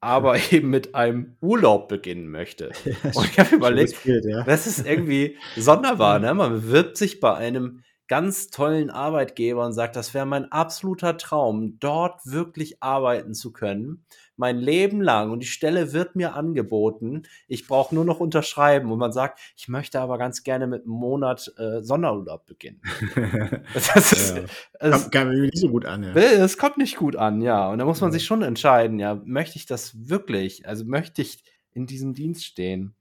aber 0.06 0.38
eben 0.52 0.70
mit 0.70 0.94
einem 0.94 1.36
Urlaub 1.42 1.90
beginnen 1.90 2.30
möchte. 2.30 2.70
Und 3.16 3.26
ich 3.26 3.40
habe 3.40 3.56
überlegt, 3.56 4.04
Bild, 4.04 4.24
ja. 4.26 4.44
das 4.44 4.68
ist 4.68 4.86
irgendwie 4.86 5.38
sonderbar. 5.58 6.20
Ne? 6.26 6.34
Man 6.34 6.52
bewirbt 6.52 6.96
sich 6.96 7.20
bei 7.20 7.34
einem 7.34 7.84
ganz 8.08 8.50
tollen 8.50 8.90
Arbeitgeber 8.90 9.66
und 9.66 9.74
sagt, 9.74 9.96
das 9.96 10.14
wäre 10.14 10.26
mein 10.26 10.52
absoluter 10.52 11.18
Traum, 11.18 11.78
dort 11.80 12.22
wirklich 12.26 12.82
arbeiten 12.82 13.34
zu 13.34 13.52
können 13.52 14.06
mein 14.38 14.58
Leben 14.58 15.01
lang 15.01 15.32
und 15.32 15.39
die 15.39 15.48
Stelle 15.48 15.94
wird 15.94 16.15
mir 16.15 16.36
angeboten. 16.36 17.24
Ich 17.48 17.68
brauche 17.68 17.94
nur 17.96 18.06
noch 18.06 18.20
unterschreiben 18.20 18.92
und 18.92 19.00
man 19.00 19.12
sagt, 19.12 19.39
ich 19.56 19.68
möchte 19.68 20.00
aber 20.00 20.18
ganz 20.18 20.44
gerne 20.44 20.68
mit 20.68 20.84
einem 20.84 20.94
Monat 20.94 21.54
äh, 21.58 21.82
Sonderurlaub 21.82 22.46
beginnen. 22.46 22.82
das 23.74 24.12
ist, 24.12 24.36
ja. 24.36 24.44
es, 24.80 25.01
kommt, 25.01 25.12
kam 25.12 25.30
nicht 25.30 25.58
so 25.58 25.70
gut 25.70 25.86
an, 25.86 26.04
ja. 26.04 26.13
Es 26.13 26.58
kommt 26.58 26.77
nicht 26.77 26.98
gut 26.98 27.15
an, 27.15 27.42
ja. 27.42 27.70
Und 27.70 27.80
da 27.80 27.86
muss 27.86 28.01
man 28.01 28.10
ja. 28.10 28.13
sich 28.13 28.25
schon 28.25 28.42
entscheiden, 28.42 29.00
ja, 29.00 29.22
möchte 29.25 29.58
ich 29.58 29.65
das 29.65 30.10
wirklich? 30.10 30.68
Also 30.68 30.86
möchte 30.86 31.22
ich 31.22 31.44
in 31.72 31.86
diesem 31.86 32.13
Dienst 32.13 32.46
stehen? 32.46 32.96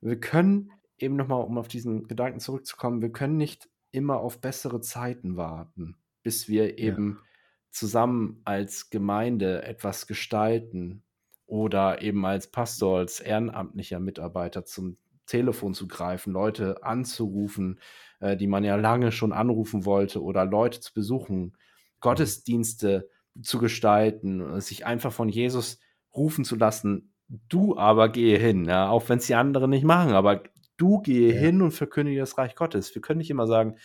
Wir 0.00 0.18
können 0.18 0.70
eben 0.98 1.16
nochmal, 1.16 1.44
um 1.44 1.58
auf 1.58 1.68
diesen 1.68 2.08
Gedanken 2.08 2.40
zurückzukommen, 2.40 3.00
wir 3.00 3.10
können 3.10 3.36
nicht 3.36 3.68
immer 3.90 4.18
auf 4.18 4.40
bessere 4.40 4.80
Zeiten 4.80 5.36
warten, 5.36 5.96
bis 6.22 6.48
wir 6.48 6.78
eben 6.78 7.18
ja 7.20 7.33
zusammen 7.74 8.40
als 8.44 8.88
Gemeinde 8.90 9.62
etwas 9.64 10.06
gestalten 10.06 11.02
oder 11.46 12.02
eben 12.02 12.24
als 12.24 12.50
Pastor, 12.50 12.98
als 12.98 13.20
ehrenamtlicher 13.20 14.00
Mitarbeiter 14.00 14.64
zum 14.64 14.96
Telefon 15.26 15.74
zu 15.74 15.88
greifen, 15.88 16.32
Leute 16.32 16.84
anzurufen, 16.84 17.80
äh, 18.20 18.36
die 18.36 18.46
man 18.46 18.62
ja 18.62 18.76
lange 18.76 19.10
schon 19.10 19.32
anrufen 19.32 19.84
wollte 19.84 20.22
oder 20.22 20.44
Leute 20.44 20.80
zu 20.80 20.94
besuchen, 20.94 21.56
Gottesdienste 22.00 23.08
zu 23.42 23.58
gestalten, 23.58 24.60
sich 24.60 24.86
einfach 24.86 25.12
von 25.12 25.28
Jesus 25.28 25.80
rufen 26.14 26.44
zu 26.44 26.56
lassen, 26.56 27.12
du 27.48 27.76
aber 27.76 28.08
gehe 28.08 28.38
hin, 28.38 28.66
ja, 28.66 28.88
auch 28.88 29.08
wenn 29.08 29.18
es 29.18 29.26
die 29.26 29.34
anderen 29.34 29.70
nicht 29.70 29.84
machen, 29.84 30.12
aber 30.12 30.44
du 30.76 31.00
gehe 31.00 31.34
ja. 31.34 31.40
hin 31.40 31.62
und 31.62 31.72
verkündige 31.72 32.20
das 32.20 32.38
Reich 32.38 32.54
Gottes. 32.54 32.94
Wir 32.94 33.02
können 33.02 33.18
nicht 33.18 33.30
immer 33.30 33.46
sagen, 33.46 33.76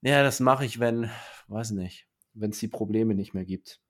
ja, 0.00 0.22
das 0.22 0.40
mache 0.40 0.64
ich, 0.64 0.80
wenn, 0.80 1.10
weiß 1.48 1.72
nicht, 1.72 2.06
wenn 2.34 2.50
es 2.50 2.58
die 2.58 2.68
Probleme 2.68 3.14
nicht 3.14 3.34
mehr 3.34 3.44
gibt. 3.44 3.80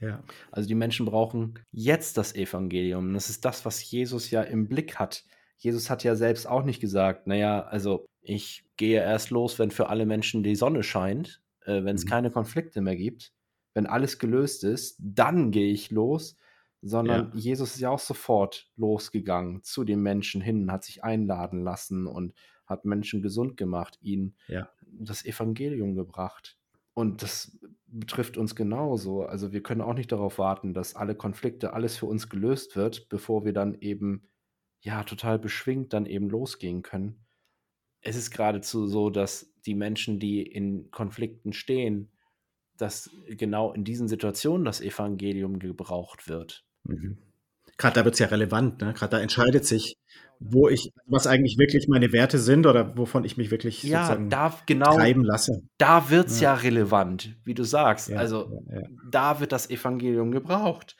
Ja. 0.00 0.22
Also 0.50 0.68
die 0.68 0.74
Menschen 0.74 1.06
brauchen 1.06 1.58
jetzt 1.70 2.18
das 2.18 2.34
Evangelium. 2.34 3.14
Das 3.14 3.30
ist 3.30 3.44
das, 3.44 3.64
was 3.64 3.88
Jesus 3.90 4.30
ja 4.30 4.42
im 4.42 4.68
Blick 4.68 4.96
hat. 4.96 5.24
Jesus 5.56 5.88
hat 5.88 6.04
ja 6.04 6.14
selbst 6.16 6.46
auch 6.46 6.64
nicht 6.64 6.80
gesagt, 6.80 7.26
naja, 7.26 7.62
also 7.62 8.04
ich 8.20 8.64
gehe 8.76 9.00
erst 9.00 9.30
los, 9.30 9.58
wenn 9.58 9.70
für 9.70 9.88
alle 9.88 10.04
Menschen 10.04 10.42
die 10.42 10.56
Sonne 10.56 10.82
scheint, 10.82 11.42
äh, 11.64 11.84
wenn 11.84 11.94
es 11.96 12.04
mhm. 12.04 12.08
keine 12.08 12.30
Konflikte 12.30 12.80
mehr 12.80 12.96
gibt, 12.96 13.32
wenn 13.72 13.86
alles 13.86 14.18
gelöst 14.18 14.64
ist, 14.64 14.96
dann 14.98 15.50
gehe 15.52 15.72
ich 15.72 15.90
los, 15.90 16.36
sondern 16.82 17.30
Ja. 17.32 17.38
Jesus 17.38 17.74
ist 17.74 17.80
ja 17.80 17.90
auch 17.90 17.98
sofort 17.98 18.70
losgegangen 18.76 19.62
zu 19.62 19.84
den 19.84 20.02
Menschen 20.02 20.40
hin, 20.40 20.70
hat 20.70 20.84
sich 20.84 21.02
einladen 21.04 21.62
lassen 21.62 22.06
und 22.06 22.34
hat 22.66 22.84
Menschen 22.84 23.22
gesund 23.22 23.56
gemacht, 23.56 23.98
ihnen 24.02 24.36
Ja. 24.48 24.68
das 24.86 25.24
Evangelium 25.24 25.94
gebracht. 25.94 26.58
Und 26.94 27.22
das 27.22 27.58
betrifft 27.86 28.36
uns 28.36 28.54
genauso. 28.54 29.24
Also 29.24 29.52
wir 29.52 29.62
können 29.62 29.80
auch 29.80 29.94
nicht 29.94 30.12
darauf 30.12 30.38
warten, 30.38 30.74
dass 30.74 30.94
alle 30.94 31.14
Konflikte, 31.14 31.72
alles 31.72 31.96
für 31.96 32.06
uns 32.06 32.28
gelöst 32.28 32.76
wird, 32.76 33.08
bevor 33.08 33.44
wir 33.44 33.52
dann 33.52 33.74
eben 33.80 34.28
ja 34.80 35.02
total 35.04 35.38
beschwingt 35.38 35.92
dann 35.92 36.06
eben 36.06 36.28
losgehen 36.28 36.82
können. 36.82 37.24
Es 38.00 38.16
ist 38.16 38.30
geradezu 38.30 38.86
so, 38.86 39.10
dass 39.10 39.52
die 39.64 39.74
Menschen, 39.74 40.20
die 40.20 40.42
in 40.42 40.90
Konflikten 40.90 41.52
stehen, 41.52 42.12
dass 42.76 43.10
genau 43.28 43.72
in 43.72 43.84
diesen 43.84 44.08
Situationen 44.08 44.64
das 44.64 44.80
Evangelium 44.80 45.58
gebraucht 45.58 46.28
wird. 46.28 46.66
Mhm. 46.84 47.18
Gerade 47.78 47.94
da 47.94 48.04
wird 48.04 48.14
es 48.14 48.20
ja 48.20 48.28
relevant, 48.28 48.80
ne? 48.80 48.92
Gerade 48.94 49.16
da 49.16 49.22
entscheidet 49.22 49.64
sich, 49.66 49.96
wo 50.38 50.68
ich, 50.68 50.90
was 51.06 51.26
eigentlich 51.26 51.56
wirklich 51.58 51.86
meine 51.88 52.12
Werte 52.12 52.38
sind 52.38 52.66
oder 52.66 52.96
wovon 52.96 53.24
ich 53.24 53.36
mich 53.36 53.50
wirklich 53.50 53.82
Ja, 53.82 54.00
sozusagen 54.06 54.30
da 54.30 54.54
genau, 54.66 54.94
treiben 54.96 55.24
lasse. 55.24 55.60
da 55.78 56.10
wird 56.10 56.28
es 56.28 56.40
Ja. 56.40 56.54
ja 56.54 56.60
relevant, 56.60 57.36
wie 57.44 57.54
du 57.54 57.64
sagst. 57.64 58.08
Ja, 58.10 58.18
Also 58.18 58.50
ja, 58.70 58.82
da 59.10 59.40
wird 59.40 59.52
das 59.52 59.70
Evangelium 59.70 60.30
gebraucht. 60.32 60.96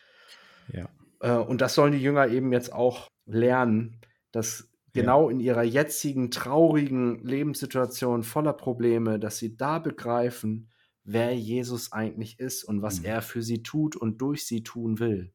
ja. 0.73 0.89
Äh, 1.21 1.33
Und 1.39 1.61
das 1.61 1.75
sollen 1.75 1.93
die 1.93 2.03
Jünger 2.03 2.29
eben 2.29 2.53
jetzt 2.53 2.73
auch 2.73 3.09
lernen, 3.27 4.01
dass 4.33 4.71
genau 4.93 5.29
in 5.29 5.41
ihrer 5.41 5.65
jetzigen 5.65 6.31
traurigen 6.31 7.23
Lebenssituation 7.25 8.23
voller 8.23 8.53
Probleme, 8.53 9.19
dass 9.19 9.39
sie 9.39 9.57
da 9.57 9.79
begreifen, 9.81 10.71
wer 11.03 11.35
Jesus 11.37 11.93
eigentlich 11.93 12.39
ist 12.39 12.65
und 12.65 12.81
was 12.83 13.01
Mhm. 13.01 13.07
er 13.07 13.23
für 13.23 13.43
sie 13.43 13.63
tut 13.63 13.95
und 13.97 14.21
durch 14.23 14.47
sie 14.47 14.63
tun 14.63 14.99
will. 15.01 15.33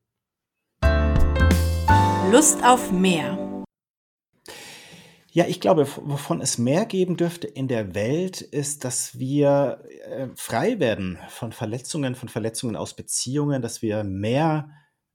Lust 2.32 2.64
auf 2.64 2.92
mehr. 2.92 3.64
Ja, 5.32 5.46
ich 5.48 5.60
glaube, 5.60 5.88
wovon 5.88 6.42
es 6.42 6.60
mehr 6.60 6.86
geben 6.86 7.18
dürfte 7.18 7.48
in 7.48 7.68
der 7.68 7.96
Welt, 7.96 8.42
ist, 8.42 8.84
dass 8.84 9.18
wir 9.18 9.84
äh, 10.06 10.28
frei 10.36 10.80
werden 10.80 11.18
von 11.30 11.52
Verletzungen, 11.52 12.14
von 12.14 12.30
Verletzungen 12.30 12.76
aus 12.76 12.96
Beziehungen, 12.96 13.64
dass 13.64 13.82
wir 13.82 14.04
mehr 14.04 14.70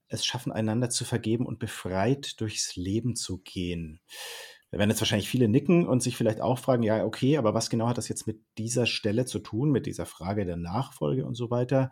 es 0.09 0.25
schaffen, 0.25 0.51
einander 0.51 0.89
zu 0.89 1.05
vergeben 1.05 1.45
und 1.45 1.57
befreit 1.57 2.41
durchs 2.41 2.75
Leben 2.75 3.15
zu 3.15 3.37
gehen. 3.37 4.01
Da 4.71 4.77
werden 4.77 4.89
jetzt 4.89 4.99
wahrscheinlich 4.99 5.29
viele 5.29 5.47
nicken 5.47 5.87
und 5.87 6.03
sich 6.03 6.17
vielleicht 6.17 6.41
auch 6.41 6.59
fragen, 6.59 6.83
ja, 6.83 7.05
okay, 7.05 7.37
aber 7.37 7.53
was 7.53 7.69
genau 7.69 7.87
hat 7.87 7.97
das 7.97 8.09
jetzt 8.09 8.27
mit 8.27 8.41
dieser 8.57 8.85
Stelle 8.85 9.23
zu 9.25 9.39
tun, 9.39 9.71
mit 9.71 9.85
dieser 9.85 10.05
Frage 10.05 10.45
der 10.45 10.57
Nachfolge 10.57 11.25
und 11.25 11.35
so 11.35 11.49
weiter? 11.49 11.91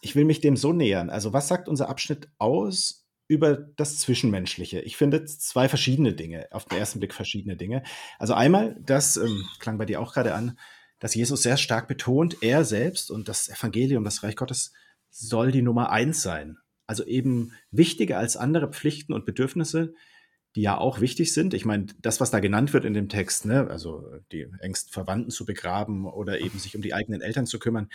Ich 0.00 0.16
will 0.16 0.24
mich 0.24 0.40
dem 0.40 0.56
so 0.56 0.72
nähern. 0.72 1.10
Also, 1.10 1.32
was 1.32 1.46
sagt 1.46 1.68
unser 1.68 1.88
Abschnitt 1.88 2.28
aus 2.38 3.07
über 3.28 3.56
das 3.56 3.98
Zwischenmenschliche? 3.98 4.80
Ich 4.80 4.96
finde 4.96 5.24
zwei 5.24 5.68
verschiedene 5.68 6.14
Dinge, 6.14 6.48
auf 6.50 6.64
den 6.64 6.78
ersten 6.78 6.98
Blick 6.98 7.14
verschiedene 7.14 7.56
Dinge. 7.56 7.84
Also 8.18 8.34
einmal, 8.34 8.76
das 8.80 9.16
ähm, 9.16 9.44
klang 9.60 9.78
bei 9.78 9.84
dir 9.84 10.00
auch 10.00 10.12
gerade 10.12 10.34
an, 10.34 10.58
dass 10.98 11.14
Jesus 11.14 11.42
sehr 11.42 11.56
stark 11.56 11.86
betont, 11.86 12.38
er 12.42 12.64
selbst 12.64 13.10
und 13.10 13.28
das 13.28 13.48
Evangelium, 13.48 14.02
das 14.02 14.22
Reich 14.22 14.34
Gottes 14.34 14.72
soll 15.10 15.52
die 15.52 15.62
Nummer 15.62 15.90
eins 15.90 16.22
sein. 16.22 16.58
Also 16.86 17.04
eben 17.04 17.52
wichtiger 17.70 18.18
als 18.18 18.36
andere 18.36 18.68
Pflichten 18.68 19.12
und 19.12 19.26
Bedürfnisse, 19.26 19.94
die 20.56 20.62
ja 20.62 20.78
auch 20.78 21.00
wichtig 21.00 21.34
sind. 21.34 21.54
Ich 21.54 21.64
meine, 21.64 21.86
das, 22.00 22.20
was 22.20 22.30
da 22.30 22.40
genannt 22.40 22.72
wird 22.72 22.84
in 22.84 22.94
dem 22.94 23.08
Text, 23.08 23.44
ne, 23.44 23.68
also 23.70 24.10
die 24.32 24.46
engsten 24.60 24.92
Verwandten 24.92 25.30
zu 25.30 25.44
begraben 25.44 26.06
oder 26.06 26.40
eben 26.40 26.58
sich 26.58 26.74
um 26.74 26.82
die 26.82 26.94
eigenen 26.94 27.20
Eltern 27.20 27.46
zu 27.46 27.58
kümmern, 27.58 27.88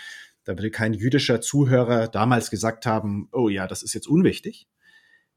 da 0.43 0.53
würde 0.53 0.71
kein 0.71 0.93
jüdischer 0.93 1.41
Zuhörer 1.41 2.07
damals 2.07 2.51
gesagt 2.51 2.85
haben, 2.85 3.29
oh 3.31 3.49
ja, 3.49 3.67
das 3.67 3.81
ist 3.81 3.93
jetzt 3.93 4.07
unwichtig. 4.07 4.67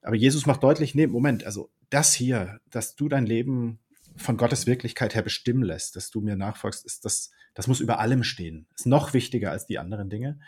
Aber 0.06 0.14
Jesus 0.14 0.46
macht 0.46 0.62
deutlich, 0.62 0.94
nee, 0.94 1.08
Moment, 1.08 1.42
also 1.42 1.68
das 1.90 2.14
hier, 2.14 2.60
dass 2.70 2.94
du 2.94 3.08
dein 3.08 3.26
Leben 3.26 3.80
von 4.14 4.36
Gottes 4.36 4.64
Wirklichkeit 4.64 5.16
her 5.16 5.22
bestimmen 5.22 5.64
lässt, 5.64 5.96
dass 5.96 6.12
du 6.12 6.20
mir 6.20 6.36
nachfolgst, 6.36 6.86
ist 6.86 7.04
das, 7.04 7.32
das 7.54 7.66
muss 7.66 7.80
über 7.80 7.99
allem 7.99 8.23
stehen. 8.23 8.69
Ist 8.76 8.86
noch 8.86 9.14
wichtiger 9.14 9.50
als 9.50 9.66
die 9.66 9.80
anderen 9.80 10.08
Dinge. 10.08 10.38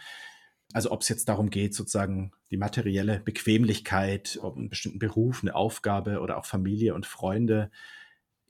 Also 0.73 0.93
ob 0.93 1.03
es 1.03 1.09
jetzt 1.09 1.29
darum 1.29 1.51
geht, 1.51 1.75
sozusagen 1.75 2.31
die 2.53 2.57
materielle 2.57 3.19
Bequemlichkeit, 3.19 4.39
ob 4.43 4.57
einen 4.57 4.69
bestimmten 4.69 5.01
Beruf, 5.01 5.43
eine 5.43 5.57
Aufgabe 5.57 6.21
oder 6.21 6.37
auch 6.37 6.47
Familie 6.47 6.95
und 6.95 7.05
Freunde. 7.05 7.73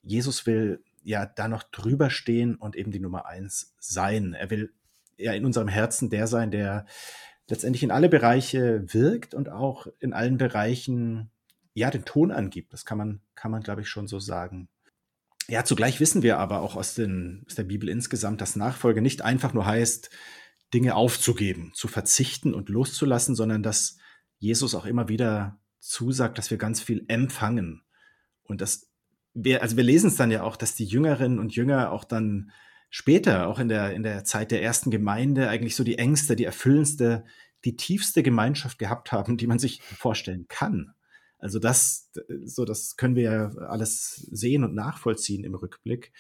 Jesus 0.03 0.45
will 0.45 0.85
ja 1.03 1.25
da 1.25 1.49
noch 1.49 1.63
drüber 1.63 2.11
stehen 2.11 2.55
und 2.55 2.77
eben 2.77 2.93
die 2.93 3.01
Nummer 3.01 3.25
eins 3.25 3.75
sein. 3.81 4.35
Er 4.35 4.51
will 4.51 4.75
ja 5.17 5.33
in 5.33 5.47
unserem 5.47 5.69
Herzen 5.69 6.11
der 6.11 6.27
sein, 6.27 6.51
der 6.51 6.85
letztendlich 7.49 7.83
in 7.83 7.91
alle 7.91 8.09
Bereiche 8.09 8.85
wirkt 8.93 9.35
und 9.35 9.49
auch 9.49 9.87
in 9.99 10.13
allen 10.13 10.37
Bereichen 10.37 11.31
ja 11.75 11.91
den 11.91 12.05
Ton 12.05 12.31
angibt. 12.31 12.73
Das 12.73 12.85
kann 12.85 12.99
man, 12.99 13.21
kann 13.35 13.51
man, 13.51 13.63
glaube 13.63 13.81
ich, 13.81 13.89
schon 13.89 14.07
so 14.07 14.19
sagen. 14.19 14.69
Ja, 15.49 15.65
zugleich 15.65 15.99
wissen 15.99 16.23
wir 16.23 16.39
aber 16.39 16.61
auch 16.61 16.77
aus, 16.77 16.95
den, 16.95 17.45
aus 17.47 17.55
der 17.55 17.65
Bibel 17.65 17.89
insgesamt, 17.89 18.43
dass 18.43 18.57
Nachfolge 18.57 19.01
nicht 19.01 19.23
einfach 19.23 19.55
nur 19.55 19.65
heißt, 19.65 20.11
Dinge 20.75 20.95
aufzugeben, 20.95 21.73
zu 21.75 21.89
verzichten 21.89 22.53
und 22.53 22.69
loszulassen, 22.69 23.35
sondern 23.35 23.63
dass 23.63 23.97
Jesus 24.39 24.75
auch 24.75 24.85
immer 24.85 25.09
wieder 25.09 25.59
zusagt, 25.79 26.37
dass 26.37 26.51
wir 26.51 26.59
ganz 26.59 26.83
viel 26.83 27.07
empfangen. 27.09 27.83
Und 28.43 28.61
das, 28.61 28.91
wir, 29.33 29.63
also 29.63 29.79
wir 29.79 29.85
lesen 29.85 30.09
es 30.09 30.17
dann 30.17 30.31
ja 30.31 30.43
auch, 30.43 30.57
dass 30.57 30.75
die 30.75 30.85
Jüngerinnen 30.85 31.39
und 31.39 31.55
Jünger 31.55 31.93
auch 31.93 32.05
dann 32.05 32.51
später, 32.91 33.49
auch 33.49 33.59
in 33.59 33.69
der, 33.69 33.93
in 33.95 34.03
der 34.03 34.25
Zeit 34.25 34.51
der 34.51 34.63
ersten 34.63 34.91
Gemeinde, 34.91 35.49
eigentlich 35.49 35.77
so 35.77 35.85
die 35.85 35.99
engste, 35.99 36.37
die 36.37 36.45
erfüllendste, 36.45 37.25
die 37.65 37.77
tiefste 37.77 38.23
Gemeinschaft 38.23 38.79
gehabt 38.79 39.13
haben, 39.13 39.37
die 39.37 39.47
man 39.47 39.59
sich 39.59 39.83
vorstellen 39.83 40.47
kann. 40.49 40.93
Also 41.39 41.59
das, 41.59 42.11
so 42.45 42.65
das 42.65 42.97
können 42.97 43.15
wir 43.15 43.23
ja 43.23 43.49
alles 43.69 44.15
sehen 44.31 44.65
und 44.65 44.75
nachvollziehen 44.75 45.45
im 45.45 45.55
Rückblick. 45.55 46.13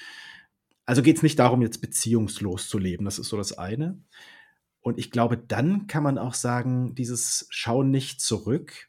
Also 0.87 1.02
geht 1.02 1.16
es 1.16 1.22
nicht 1.22 1.38
darum, 1.38 1.61
jetzt 1.61 1.81
beziehungslos 1.81 2.68
zu 2.68 2.78
leben. 2.78 3.04
Das 3.04 3.18
ist 3.18 3.28
so 3.28 3.37
das 3.37 3.57
eine. 3.57 4.00
Und 4.81 4.98
ich 4.98 5.11
glaube, 5.11 5.37
dann 5.37 5.87
kann 5.87 6.02
man 6.02 6.18
auch 6.18 6.35
sagen, 6.35 6.94
dieses 6.94 7.46
Schauen 7.50 7.90
nicht 7.90 8.20
zurück 8.20 8.88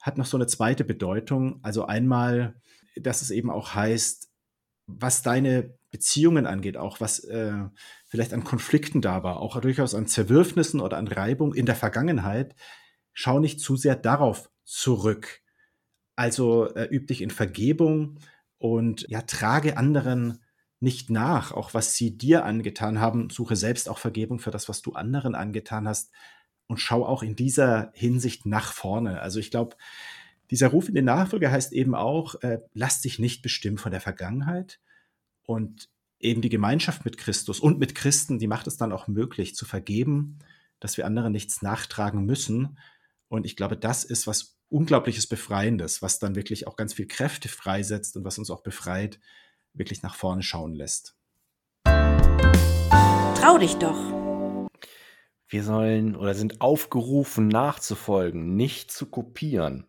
hat 0.00 0.18
noch 0.18 0.26
so 0.26 0.36
eine 0.36 0.46
zweite 0.46 0.84
Bedeutung. 0.84 1.58
Also 1.62 1.84
einmal, 1.84 2.60
dass 2.96 3.22
es 3.22 3.30
eben 3.30 3.50
auch 3.50 3.74
heißt, 3.74 4.30
was 4.86 5.22
deine 5.22 5.76
Beziehungen 5.90 6.46
angeht, 6.46 6.76
auch 6.76 7.00
was 7.00 7.20
äh, 7.24 7.52
vielleicht 8.06 8.32
an 8.32 8.44
Konflikten 8.44 9.00
da 9.00 9.22
war, 9.22 9.40
auch 9.40 9.60
durchaus 9.60 9.94
an 9.94 10.06
Zerwürfnissen 10.06 10.80
oder 10.80 10.96
an 10.98 11.08
Reibung 11.08 11.54
in 11.54 11.66
der 11.66 11.76
Vergangenheit, 11.76 12.54
schau 13.12 13.38
nicht 13.38 13.60
zu 13.60 13.76
sehr 13.76 13.96
darauf 13.96 14.50
zurück. 14.64 15.40
Also 16.16 16.74
äh, 16.74 16.88
üb 16.94 17.06
dich 17.06 17.22
in 17.22 17.30
Vergebung 17.30 18.18
und 18.58 19.06
ja, 19.08 19.22
trage 19.22 19.76
anderen 19.76 20.40
nicht 20.80 21.10
nach, 21.10 21.52
auch 21.52 21.74
was 21.74 21.94
sie 21.94 22.16
dir 22.16 22.44
angetan 22.44 23.00
haben. 23.00 23.30
Suche 23.30 23.56
selbst 23.56 23.88
auch 23.88 23.98
Vergebung 23.98 24.38
für 24.38 24.50
das, 24.50 24.68
was 24.68 24.82
du 24.82 24.92
anderen 24.92 25.34
angetan 25.34 25.88
hast. 25.88 26.12
Und 26.66 26.78
schau 26.78 27.04
auch 27.04 27.22
in 27.22 27.34
dieser 27.34 27.90
Hinsicht 27.94 28.46
nach 28.46 28.72
vorne. 28.72 29.20
Also 29.20 29.40
ich 29.40 29.50
glaube, 29.50 29.76
dieser 30.50 30.68
Ruf 30.68 30.88
in 30.88 30.94
die 30.94 31.02
Nachfolge 31.02 31.50
heißt 31.50 31.72
eben 31.72 31.94
auch, 31.94 32.36
äh, 32.42 32.60
lass 32.74 33.00
dich 33.00 33.18
nicht 33.18 33.42
bestimmen 33.42 33.78
von 33.78 33.90
der 33.90 34.00
Vergangenheit. 34.00 34.80
Und 35.48 35.88
eben 36.20 36.42
die 36.42 36.50
Gemeinschaft 36.50 37.06
mit 37.06 37.16
Christus 37.16 37.58
und 37.58 37.78
mit 37.78 37.94
Christen, 37.94 38.38
die 38.38 38.46
macht 38.46 38.66
es 38.66 38.76
dann 38.76 38.92
auch 38.92 39.08
möglich 39.08 39.54
zu 39.54 39.64
vergeben, 39.64 40.40
dass 40.78 40.98
wir 40.98 41.06
anderen 41.06 41.32
nichts 41.32 41.62
nachtragen 41.62 42.26
müssen. 42.26 42.78
Und 43.28 43.46
ich 43.46 43.56
glaube, 43.56 43.78
das 43.78 44.04
ist 44.04 44.26
was 44.26 44.58
Unglaubliches 44.68 45.26
Befreiendes, 45.26 46.02
was 46.02 46.18
dann 46.18 46.34
wirklich 46.34 46.66
auch 46.66 46.76
ganz 46.76 46.92
viel 46.92 47.06
Kräfte 47.06 47.48
freisetzt 47.48 48.18
und 48.18 48.24
was 48.24 48.36
uns 48.36 48.50
auch 48.50 48.62
befreit, 48.62 49.18
wirklich 49.72 50.02
nach 50.02 50.14
vorne 50.14 50.42
schauen 50.42 50.74
lässt. 50.74 51.16
Trau 51.86 53.56
dich 53.58 53.76
doch. 53.76 54.68
Wir 55.48 55.64
sollen 55.64 56.14
oder 56.14 56.34
sind 56.34 56.60
aufgerufen 56.60 57.48
nachzufolgen, 57.48 58.54
nicht 58.54 58.90
zu 58.90 59.06
kopieren. 59.06 59.86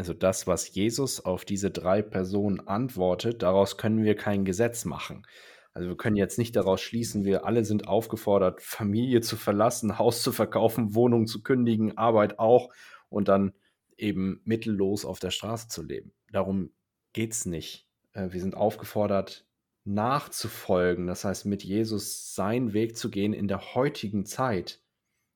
Also 0.00 0.14
das, 0.14 0.46
was 0.46 0.74
Jesus 0.74 1.22
auf 1.22 1.44
diese 1.44 1.70
drei 1.70 2.00
Personen 2.00 2.66
antwortet, 2.66 3.42
daraus 3.42 3.76
können 3.76 4.02
wir 4.02 4.16
kein 4.16 4.46
Gesetz 4.46 4.86
machen. 4.86 5.26
Also 5.74 5.90
wir 5.90 5.96
können 5.98 6.16
jetzt 6.16 6.38
nicht 6.38 6.56
daraus 6.56 6.80
schließen, 6.80 7.26
wir 7.26 7.44
alle 7.44 7.66
sind 7.66 7.86
aufgefordert, 7.86 8.62
Familie 8.62 9.20
zu 9.20 9.36
verlassen, 9.36 9.98
Haus 9.98 10.22
zu 10.22 10.32
verkaufen, 10.32 10.94
Wohnung 10.94 11.26
zu 11.26 11.42
kündigen, 11.42 11.98
Arbeit 11.98 12.38
auch 12.38 12.72
und 13.10 13.28
dann 13.28 13.52
eben 13.98 14.40
mittellos 14.44 15.04
auf 15.04 15.18
der 15.18 15.32
Straße 15.32 15.68
zu 15.68 15.82
leben. 15.82 16.14
Darum 16.32 16.70
geht 17.12 17.32
es 17.32 17.44
nicht. 17.44 17.86
Äh, 18.14 18.32
Wir 18.32 18.40
sind 18.40 18.56
aufgefordert, 18.56 19.44
nachzufolgen, 19.84 21.08
das 21.08 21.26
heißt 21.26 21.44
mit 21.44 21.62
Jesus 21.62 22.34
seinen 22.34 22.72
Weg 22.72 22.96
zu 22.96 23.10
gehen 23.10 23.34
in 23.34 23.48
der 23.48 23.74
heutigen 23.74 24.24
Zeit, 24.24 24.80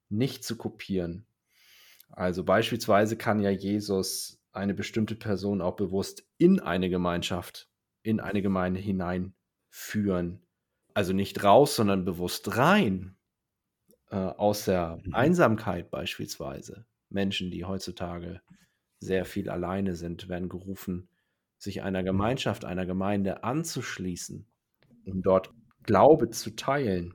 nicht 0.08 0.42
zu 0.42 0.56
kopieren. 0.56 1.26
Also 2.08 2.44
beispielsweise 2.44 3.18
kann 3.18 3.40
ja 3.40 3.50
Jesus 3.50 4.40
eine 4.54 4.74
bestimmte 4.74 5.16
Person 5.16 5.60
auch 5.60 5.76
bewusst 5.76 6.26
in 6.38 6.60
eine 6.60 6.88
Gemeinschaft, 6.88 7.68
in 8.02 8.20
eine 8.20 8.42
Gemeinde 8.42 8.80
hineinführen. 8.80 10.46
Also 10.94 11.12
nicht 11.12 11.42
raus, 11.42 11.76
sondern 11.76 12.04
bewusst 12.04 12.56
rein. 12.56 13.16
Äh, 14.10 14.16
aus 14.16 14.66
der 14.66 15.00
Mhm. 15.04 15.14
Einsamkeit 15.14 15.90
beispielsweise. 15.90 16.86
Menschen, 17.08 17.50
die 17.50 17.64
heutzutage 17.64 18.40
sehr 19.00 19.24
viel 19.24 19.50
alleine 19.50 19.94
sind, 19.94 20.28
werden 20.28 20.48
gerufen, 20.48 21.08
sich 21.58 21.82
einer 21.82 22.02
Gemeinschaft, 22.02 22.64
einer 22.64 22.86
Gemeinde 22.86 23.44
anzuschließen, 23.44 24.46
um 25.06 25.22
dort 25.22 25.50
Glaube 25.82 26.30
zu 26.30 26.54
teilen. 26.54 27.14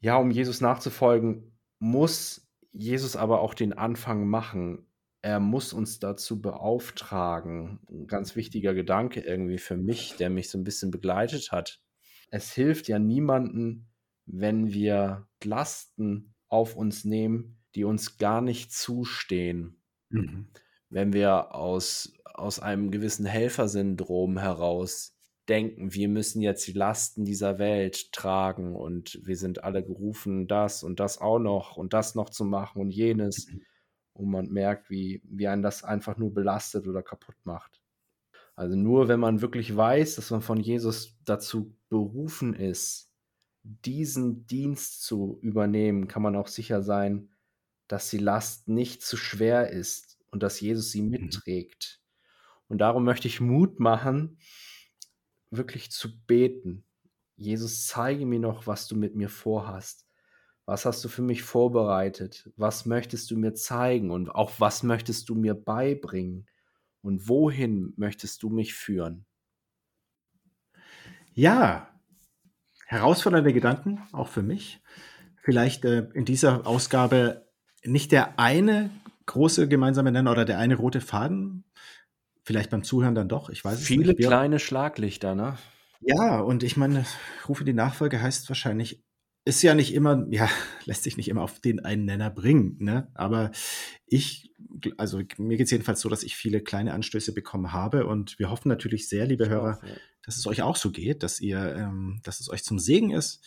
Ja, 0.00 0.16
um 0.16 0.30
Jesus 0.30 0.60
nachzufolgen, 0.60 1.52
muss 1.78 2.48
Jesus 2.72 3.16
aber 3.16 3.40
auch 3.40 3.54
den 3.54 3.72
Anfang 3.72 4.26
machen. 4.26 4.86
Er 5.22 5.38
muss 5.38 5.72
uns 5.72 6.00
dazu 6.00 6.42
beauftragen. 6.42 7.78
Ein 7.88 8.08
ganz 8.08 8.34
wichtiger 8.34 8.74
Gedanke 8.74 9.20
irgendwie 9.20 9.58
für 9.58 9.76
mich, 9.76 10.16
der 10.16 10.30
mich 10.30 10.50
so 10.50 10.58
ein 10.58 10.64
bisschen 10.64 10.90
begleitet 10.90 11.52
hat. 11.52 11.80
Es 12.30 12.52
hilft 12.52 12.88
ja 12.88 12.98
niemanden, 12.98 13.88
wenn 14.26 14.72
wir 14.72 15.28
Lasten 15.44 16.34
auf 16.48 16.76
uns 16.76 17.04
nehmen, 17.04 17.58
die 17.74 17.84
uns 17.84 18.18
gar 18.18 18.40
nicht 18.40 18.72
zustehen. 18.72 19.80
Mhm. 20.10 20.48
Wenn 20.88 21.12
wir 21.12 21.54
aus, 21.54 22.12
aus 22.24 22.58
einem 22.58 22.90
gewissen 22.90 23.24
Helfersyndrom 23.24 24.38
heraus 24.38 25.16
denken, 25.48 25.94
wir 25.94 26.08
müssen 26.08 26.42
jetzt 26.42 26.66
die 26.66 26.72
Lasten 26.72 27.24
dieser 27.24 27.58
Welt 27.58 28.12
tragen 28.12 28.74
und 28.74 29.20
wir 29.22 29.36
sind 29.36 29.64
alle 29.64 29.84
gerufen, 29.84 30.48
das 30.48 30.82
und 30.82 31.00
das 31.00 31.18
auch 31.18 31.38
noch 31.38 31.76
und 31.76 31.92
das 31.92 32.14
noch 32.14 32.30
zu 32.30 32.44
machen 32.44 32.80
und 32.80 32.90
jenes. 32.90 33.48
Mhm. 33.48 33.62
Und 34.14 34.30
man 34.30 34.48
merkt, 34.50 34.90
wie, 34.90 35.22
wie 35.24 35.48
einen 35.48 35.62
das 35.62 35.84
einfach 35.84 36.16
nur 36.16 36.34
belastet 36.34 36.86
oder 36.86 37.02
kaputt 37.02 37.36
macht. 37.44 37.82
Also 38.54 38.76
nur 38.76 39.08
wenn 39.08 39.20
man 39.20 39.40
wirklich 39.40 39.74
weiß, 39.74 40.16
dass 40.16 40.30
man 40.30 40.42
von 40.42 40.60
Jesus 40.60 41.16
dazu 41.24 41.74
berufen 41.88 42.54
ist, 42.54 43.10
diesen 43.62 44.46
Dienst 44.46 45.02
zu 45.02 45.38
übernehmen, 45.40 46.08
kann 46.08 46.22
man 46.22 46.36
auch 46.36 46.48
sicher 46.48 46.82
sein, 46.82 47.30
dass 47.88 48.10
die 48.10 48.18
Last 48.18 48.68
nicht 48.68 49.02
zu 49.02 49.16
schwer 49.16 49.70
ist 49.70 50.18
und 50.30 50.42
dass 50.42 50.60
Jesus 50.60 50.90
sie 50.90 51.02
mhm. 51.02 51.10
mitträgt. 51.10 52.00
Und 52.68 52.78
darum 52.78 53.04
möchte 53.04 53.28
ich 53.28 53.40
Mut 53.40 53.80
machen, 53.80 54.38
wirklich 55.50 55.90
zu 55.90 56.24
beten. 56.26 56.84
Jesus, 57.36 57.86
zeige 57.86 58.26
mir 58.26 58.38
noch, 58.38 58.66
was 58.66 58.86
du 58.88 58.96
mit 58.96 59.14
mir 59.14 59.28
vorhast. 59.28 60.06
Was 60.64 60.84
hast 60.84 61.04
du 61.04 61.08
für 61.08 61.22
mich 61.22 61.42
vorbereitet? 61.42 62.50
Was 62.56 62.86
möchtest 62.86 63.30
du 63.30 63.36
mir 63.36 63.54
zeigen? 63.54 64.10
Und 64.10 64.30
auch 64.30 64.52
was 64.58 64.82
möchtest 64.82 65.28
du 65.28 65.34
mir 65.34 65.54
beibringen? 65.54 66.46
Und 67.02 67.28
wohin 67.28 67.92
möchtest 67.96 68.42
du 68.42 68.48
mich 68.48 68.74
führen? 68.74 69.26
Ja, 71.34 71.88
herausfordernde 72.86 73.52
Gedanken, 73.52 74.06
auch 74.12 74.28
für 74.28 74.42
mich. 74.42 74.80
Vielleicht 75.42 75.84
äh, 75.84 76.08
in 76.14 76.24
dieser 76.24 76.66
Ausgabe 76.66 77.48
nicht 77.84 78.12
der 78.12 78.38
eine 78.38 78.90
große 79.26 79.66
gemeinsame 79.66 80.12
Nenner 80.12 80.30
oder 80.30 80.44
der 80.44 80.58
eine 80.58 80.76
rote 80.76 81.00
Faden. 81.00 81.64
Vielleicht 82.44 82.70
beim 82.70 82.84
Zuhören 82.84 83.14
dann 83.14 83.28
doch, 83.28 83.48
ich 83.50 83.64
weiß 83.64 83.80
es 83.80 83.86
Viele 83.86 84.08
nicht. 84.08 84.16
Viele 84.16 84.28
kleine 84.28 84.58
Schlaglichter, 84.58 85.34
ne? 85.34 85.56
Ja, 86.00 86.40
und 86.40 86.62
ich 86.62 86.76
meine, 86.76 87.06
Rufe 87.48 87.64
die 87.64 87.72
Nachfolge 87.72 88.20
heißt 88.20 88.48
wahrscheinlich, 88.48 89.02
ist 89.44 89.62
ja 89.62 89.74
nicht 89.74 89.94
immer, 89.94 90.26
ja, 90.30 90.48
lässt 90.84 91.02
sich 91.04 91.16
nicht 91.16 91.28
immer 91.28 91.42
auf 91.42 91.60
den 91.60 91.80
einen 91.80 92.04
Nenner 92.04 92.30
bringen, 92.30 92.76
ne? 92.78 93.08
Aber 93.14 93.50
ich, 94.06 94.52
also 94.96 95.20
mir 95.38 95.56
geht 95.56 95.66
es 95.66 95.70
jedenfalls 95.70 96.00
so, 96.00 96.08
dass 96.08 96.22
ich 96.22 96.36
viele 96.36 96.60
kleine 96.60 96.92
Anstöße 96.92 97.32
bekommen 97.34 97.72
habe 97.72 98.06
und 98.06 98.38
wir 98.38 98.50
hoffen 98.50 98.68
natürlich 98.68 99.08
sehr, 99.08 99.26
liebe 99.26 99.48
Hörer, 99.48 99.80
dass 100.24 100.36
es 100.36 100.46
euch 100.46 100.62
auch 100.62 100.76
so 100.76 100.90
geht, 100.90 101.22
dass 101.22 101.40
ihr, 101.40 101.74
ähm, 101.76 102.20
dass 102.22 102.40
es 102.40 102.48
euch 102.48 102.62
zum 102.62 102.78
Segen 102.78 103.10
ist 103.10 103.44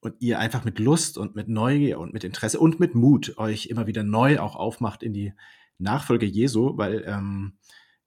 und 0.00 0.14
ihr 0.20 0.38
einfach 0.38 0.64
mit 0.64 0.78
Lust 0.78 1.18
und 1.18 1.34
mit 1.34 1.48
Neugier 1.48 1.98
und 1.98 2.12
mit 2.12 2.24
Interesse 2.24 2.60
und 2.60 2.78
mit 2.78 2.94
Mut 2.94 3.38
euch 3.38 3.66
immer 3.66 3.86
wieder 3.86 4.02
neu 4.02 4.38
auch 4.38 4.54
aufmacht 4.54 5.02
in 5.02 5.12
die 5.12 5.32
Nachfolge 5.78 6.26
Jesu, 6.26 6.76
weil 6.76 7.04
ähm, 7.06 7.54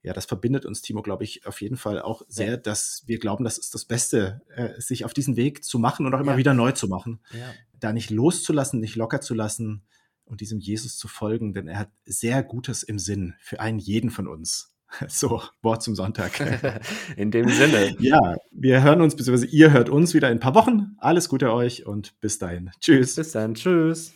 ja, 0.03 0.13
das 0.13 0.25
verbindet 0.25 0.65
uns, 0.65 0.81
Timo, 0.81 1.01
glaube 1.01 1.23
ich, 1.23 1.45
auf 1.45 1.61
jeden 1.61 1.77
Fall 1.77 2.01
auch 2.01 2.23
sehr, 2.27 2.51
ja. 2.51 2.57
dass 2.57 3.03
wir 3.05 3.19
glauben, 3.19 3.43
das 3.43 3.57
ist 3.57 3.73
das 3.73 3.85
Beste, 3.85 4.41
äh, 4.55 4.79
sich 4.79 5.05
auf 5.05 5.13
diesen 5.13 5.35
Weg 5.35 5.63
zu 5.63 5.77
machen 5.77 6.05
und 6.05 6.13
auch 6.15 6.19
immer 6.19 6.33
ja. 6.33 6.37
wieder 6.37 6.53
neu 6.53 6.71
zu 6.71 6.87
machen. 6.87 7.19
Ja. 7.31 7.51
Da 7.79 7.93
nicht 7.93 8.09
loszulassen, 8.09 8.79
nicht 8.79 8.95
locker 8.95 9.21
zu 9.21 9.33
lassen 9.33 9.83
und 10.25 10.41
diesem 10.41 10.59
Jesus 10.59 10.97
zu 10.97 11.07
folgen, 11.07 11.53
denn 11.53 11.67
er 11.67 11.77
hat 11.77 11.91
sehr 12.05 12.41
Gutes 12.43 12.83
im 12.83 12.97
Sinn 12.97 13.35
für 13.39 13.59
einen 13.59 13.79
jeden 13.79 14.09
von 14.09 14.27
uns. 14.27 14.69
So, 15.07 15.41
Wort 15.61 15.81
zum 15.83 15.95
Sonntag. 15.95 16.37
In 17.15 17.31
dem 17.31 17.47
Sinne. 17.47 17.95
Ja, 17.99 18.35
wir 18.51 18.83
hören 18.83 18.99
uns, 18.99 19.15
beziehungsweise 19.15 19.47
ihr 19.47 19.71
hört 19.71 19.89
uns 19.89 20.13
wieder 20.13 20.29
in 20.29 20.37
ein 20.37 20.41
paar 20.41 20.53
Wochen. 20.53 20.97
Alles 20.97 21.29
Gute 21.29 21.53
euch 21.53 21.85
und 21.85 22.19
bis 22.19 22.39
dahin. 22.39 22.71
Tschüss. 22.81 23.15
Bis 23.15 23.31
dann. 23.31 23.53
Tschüss. 23.53 24.13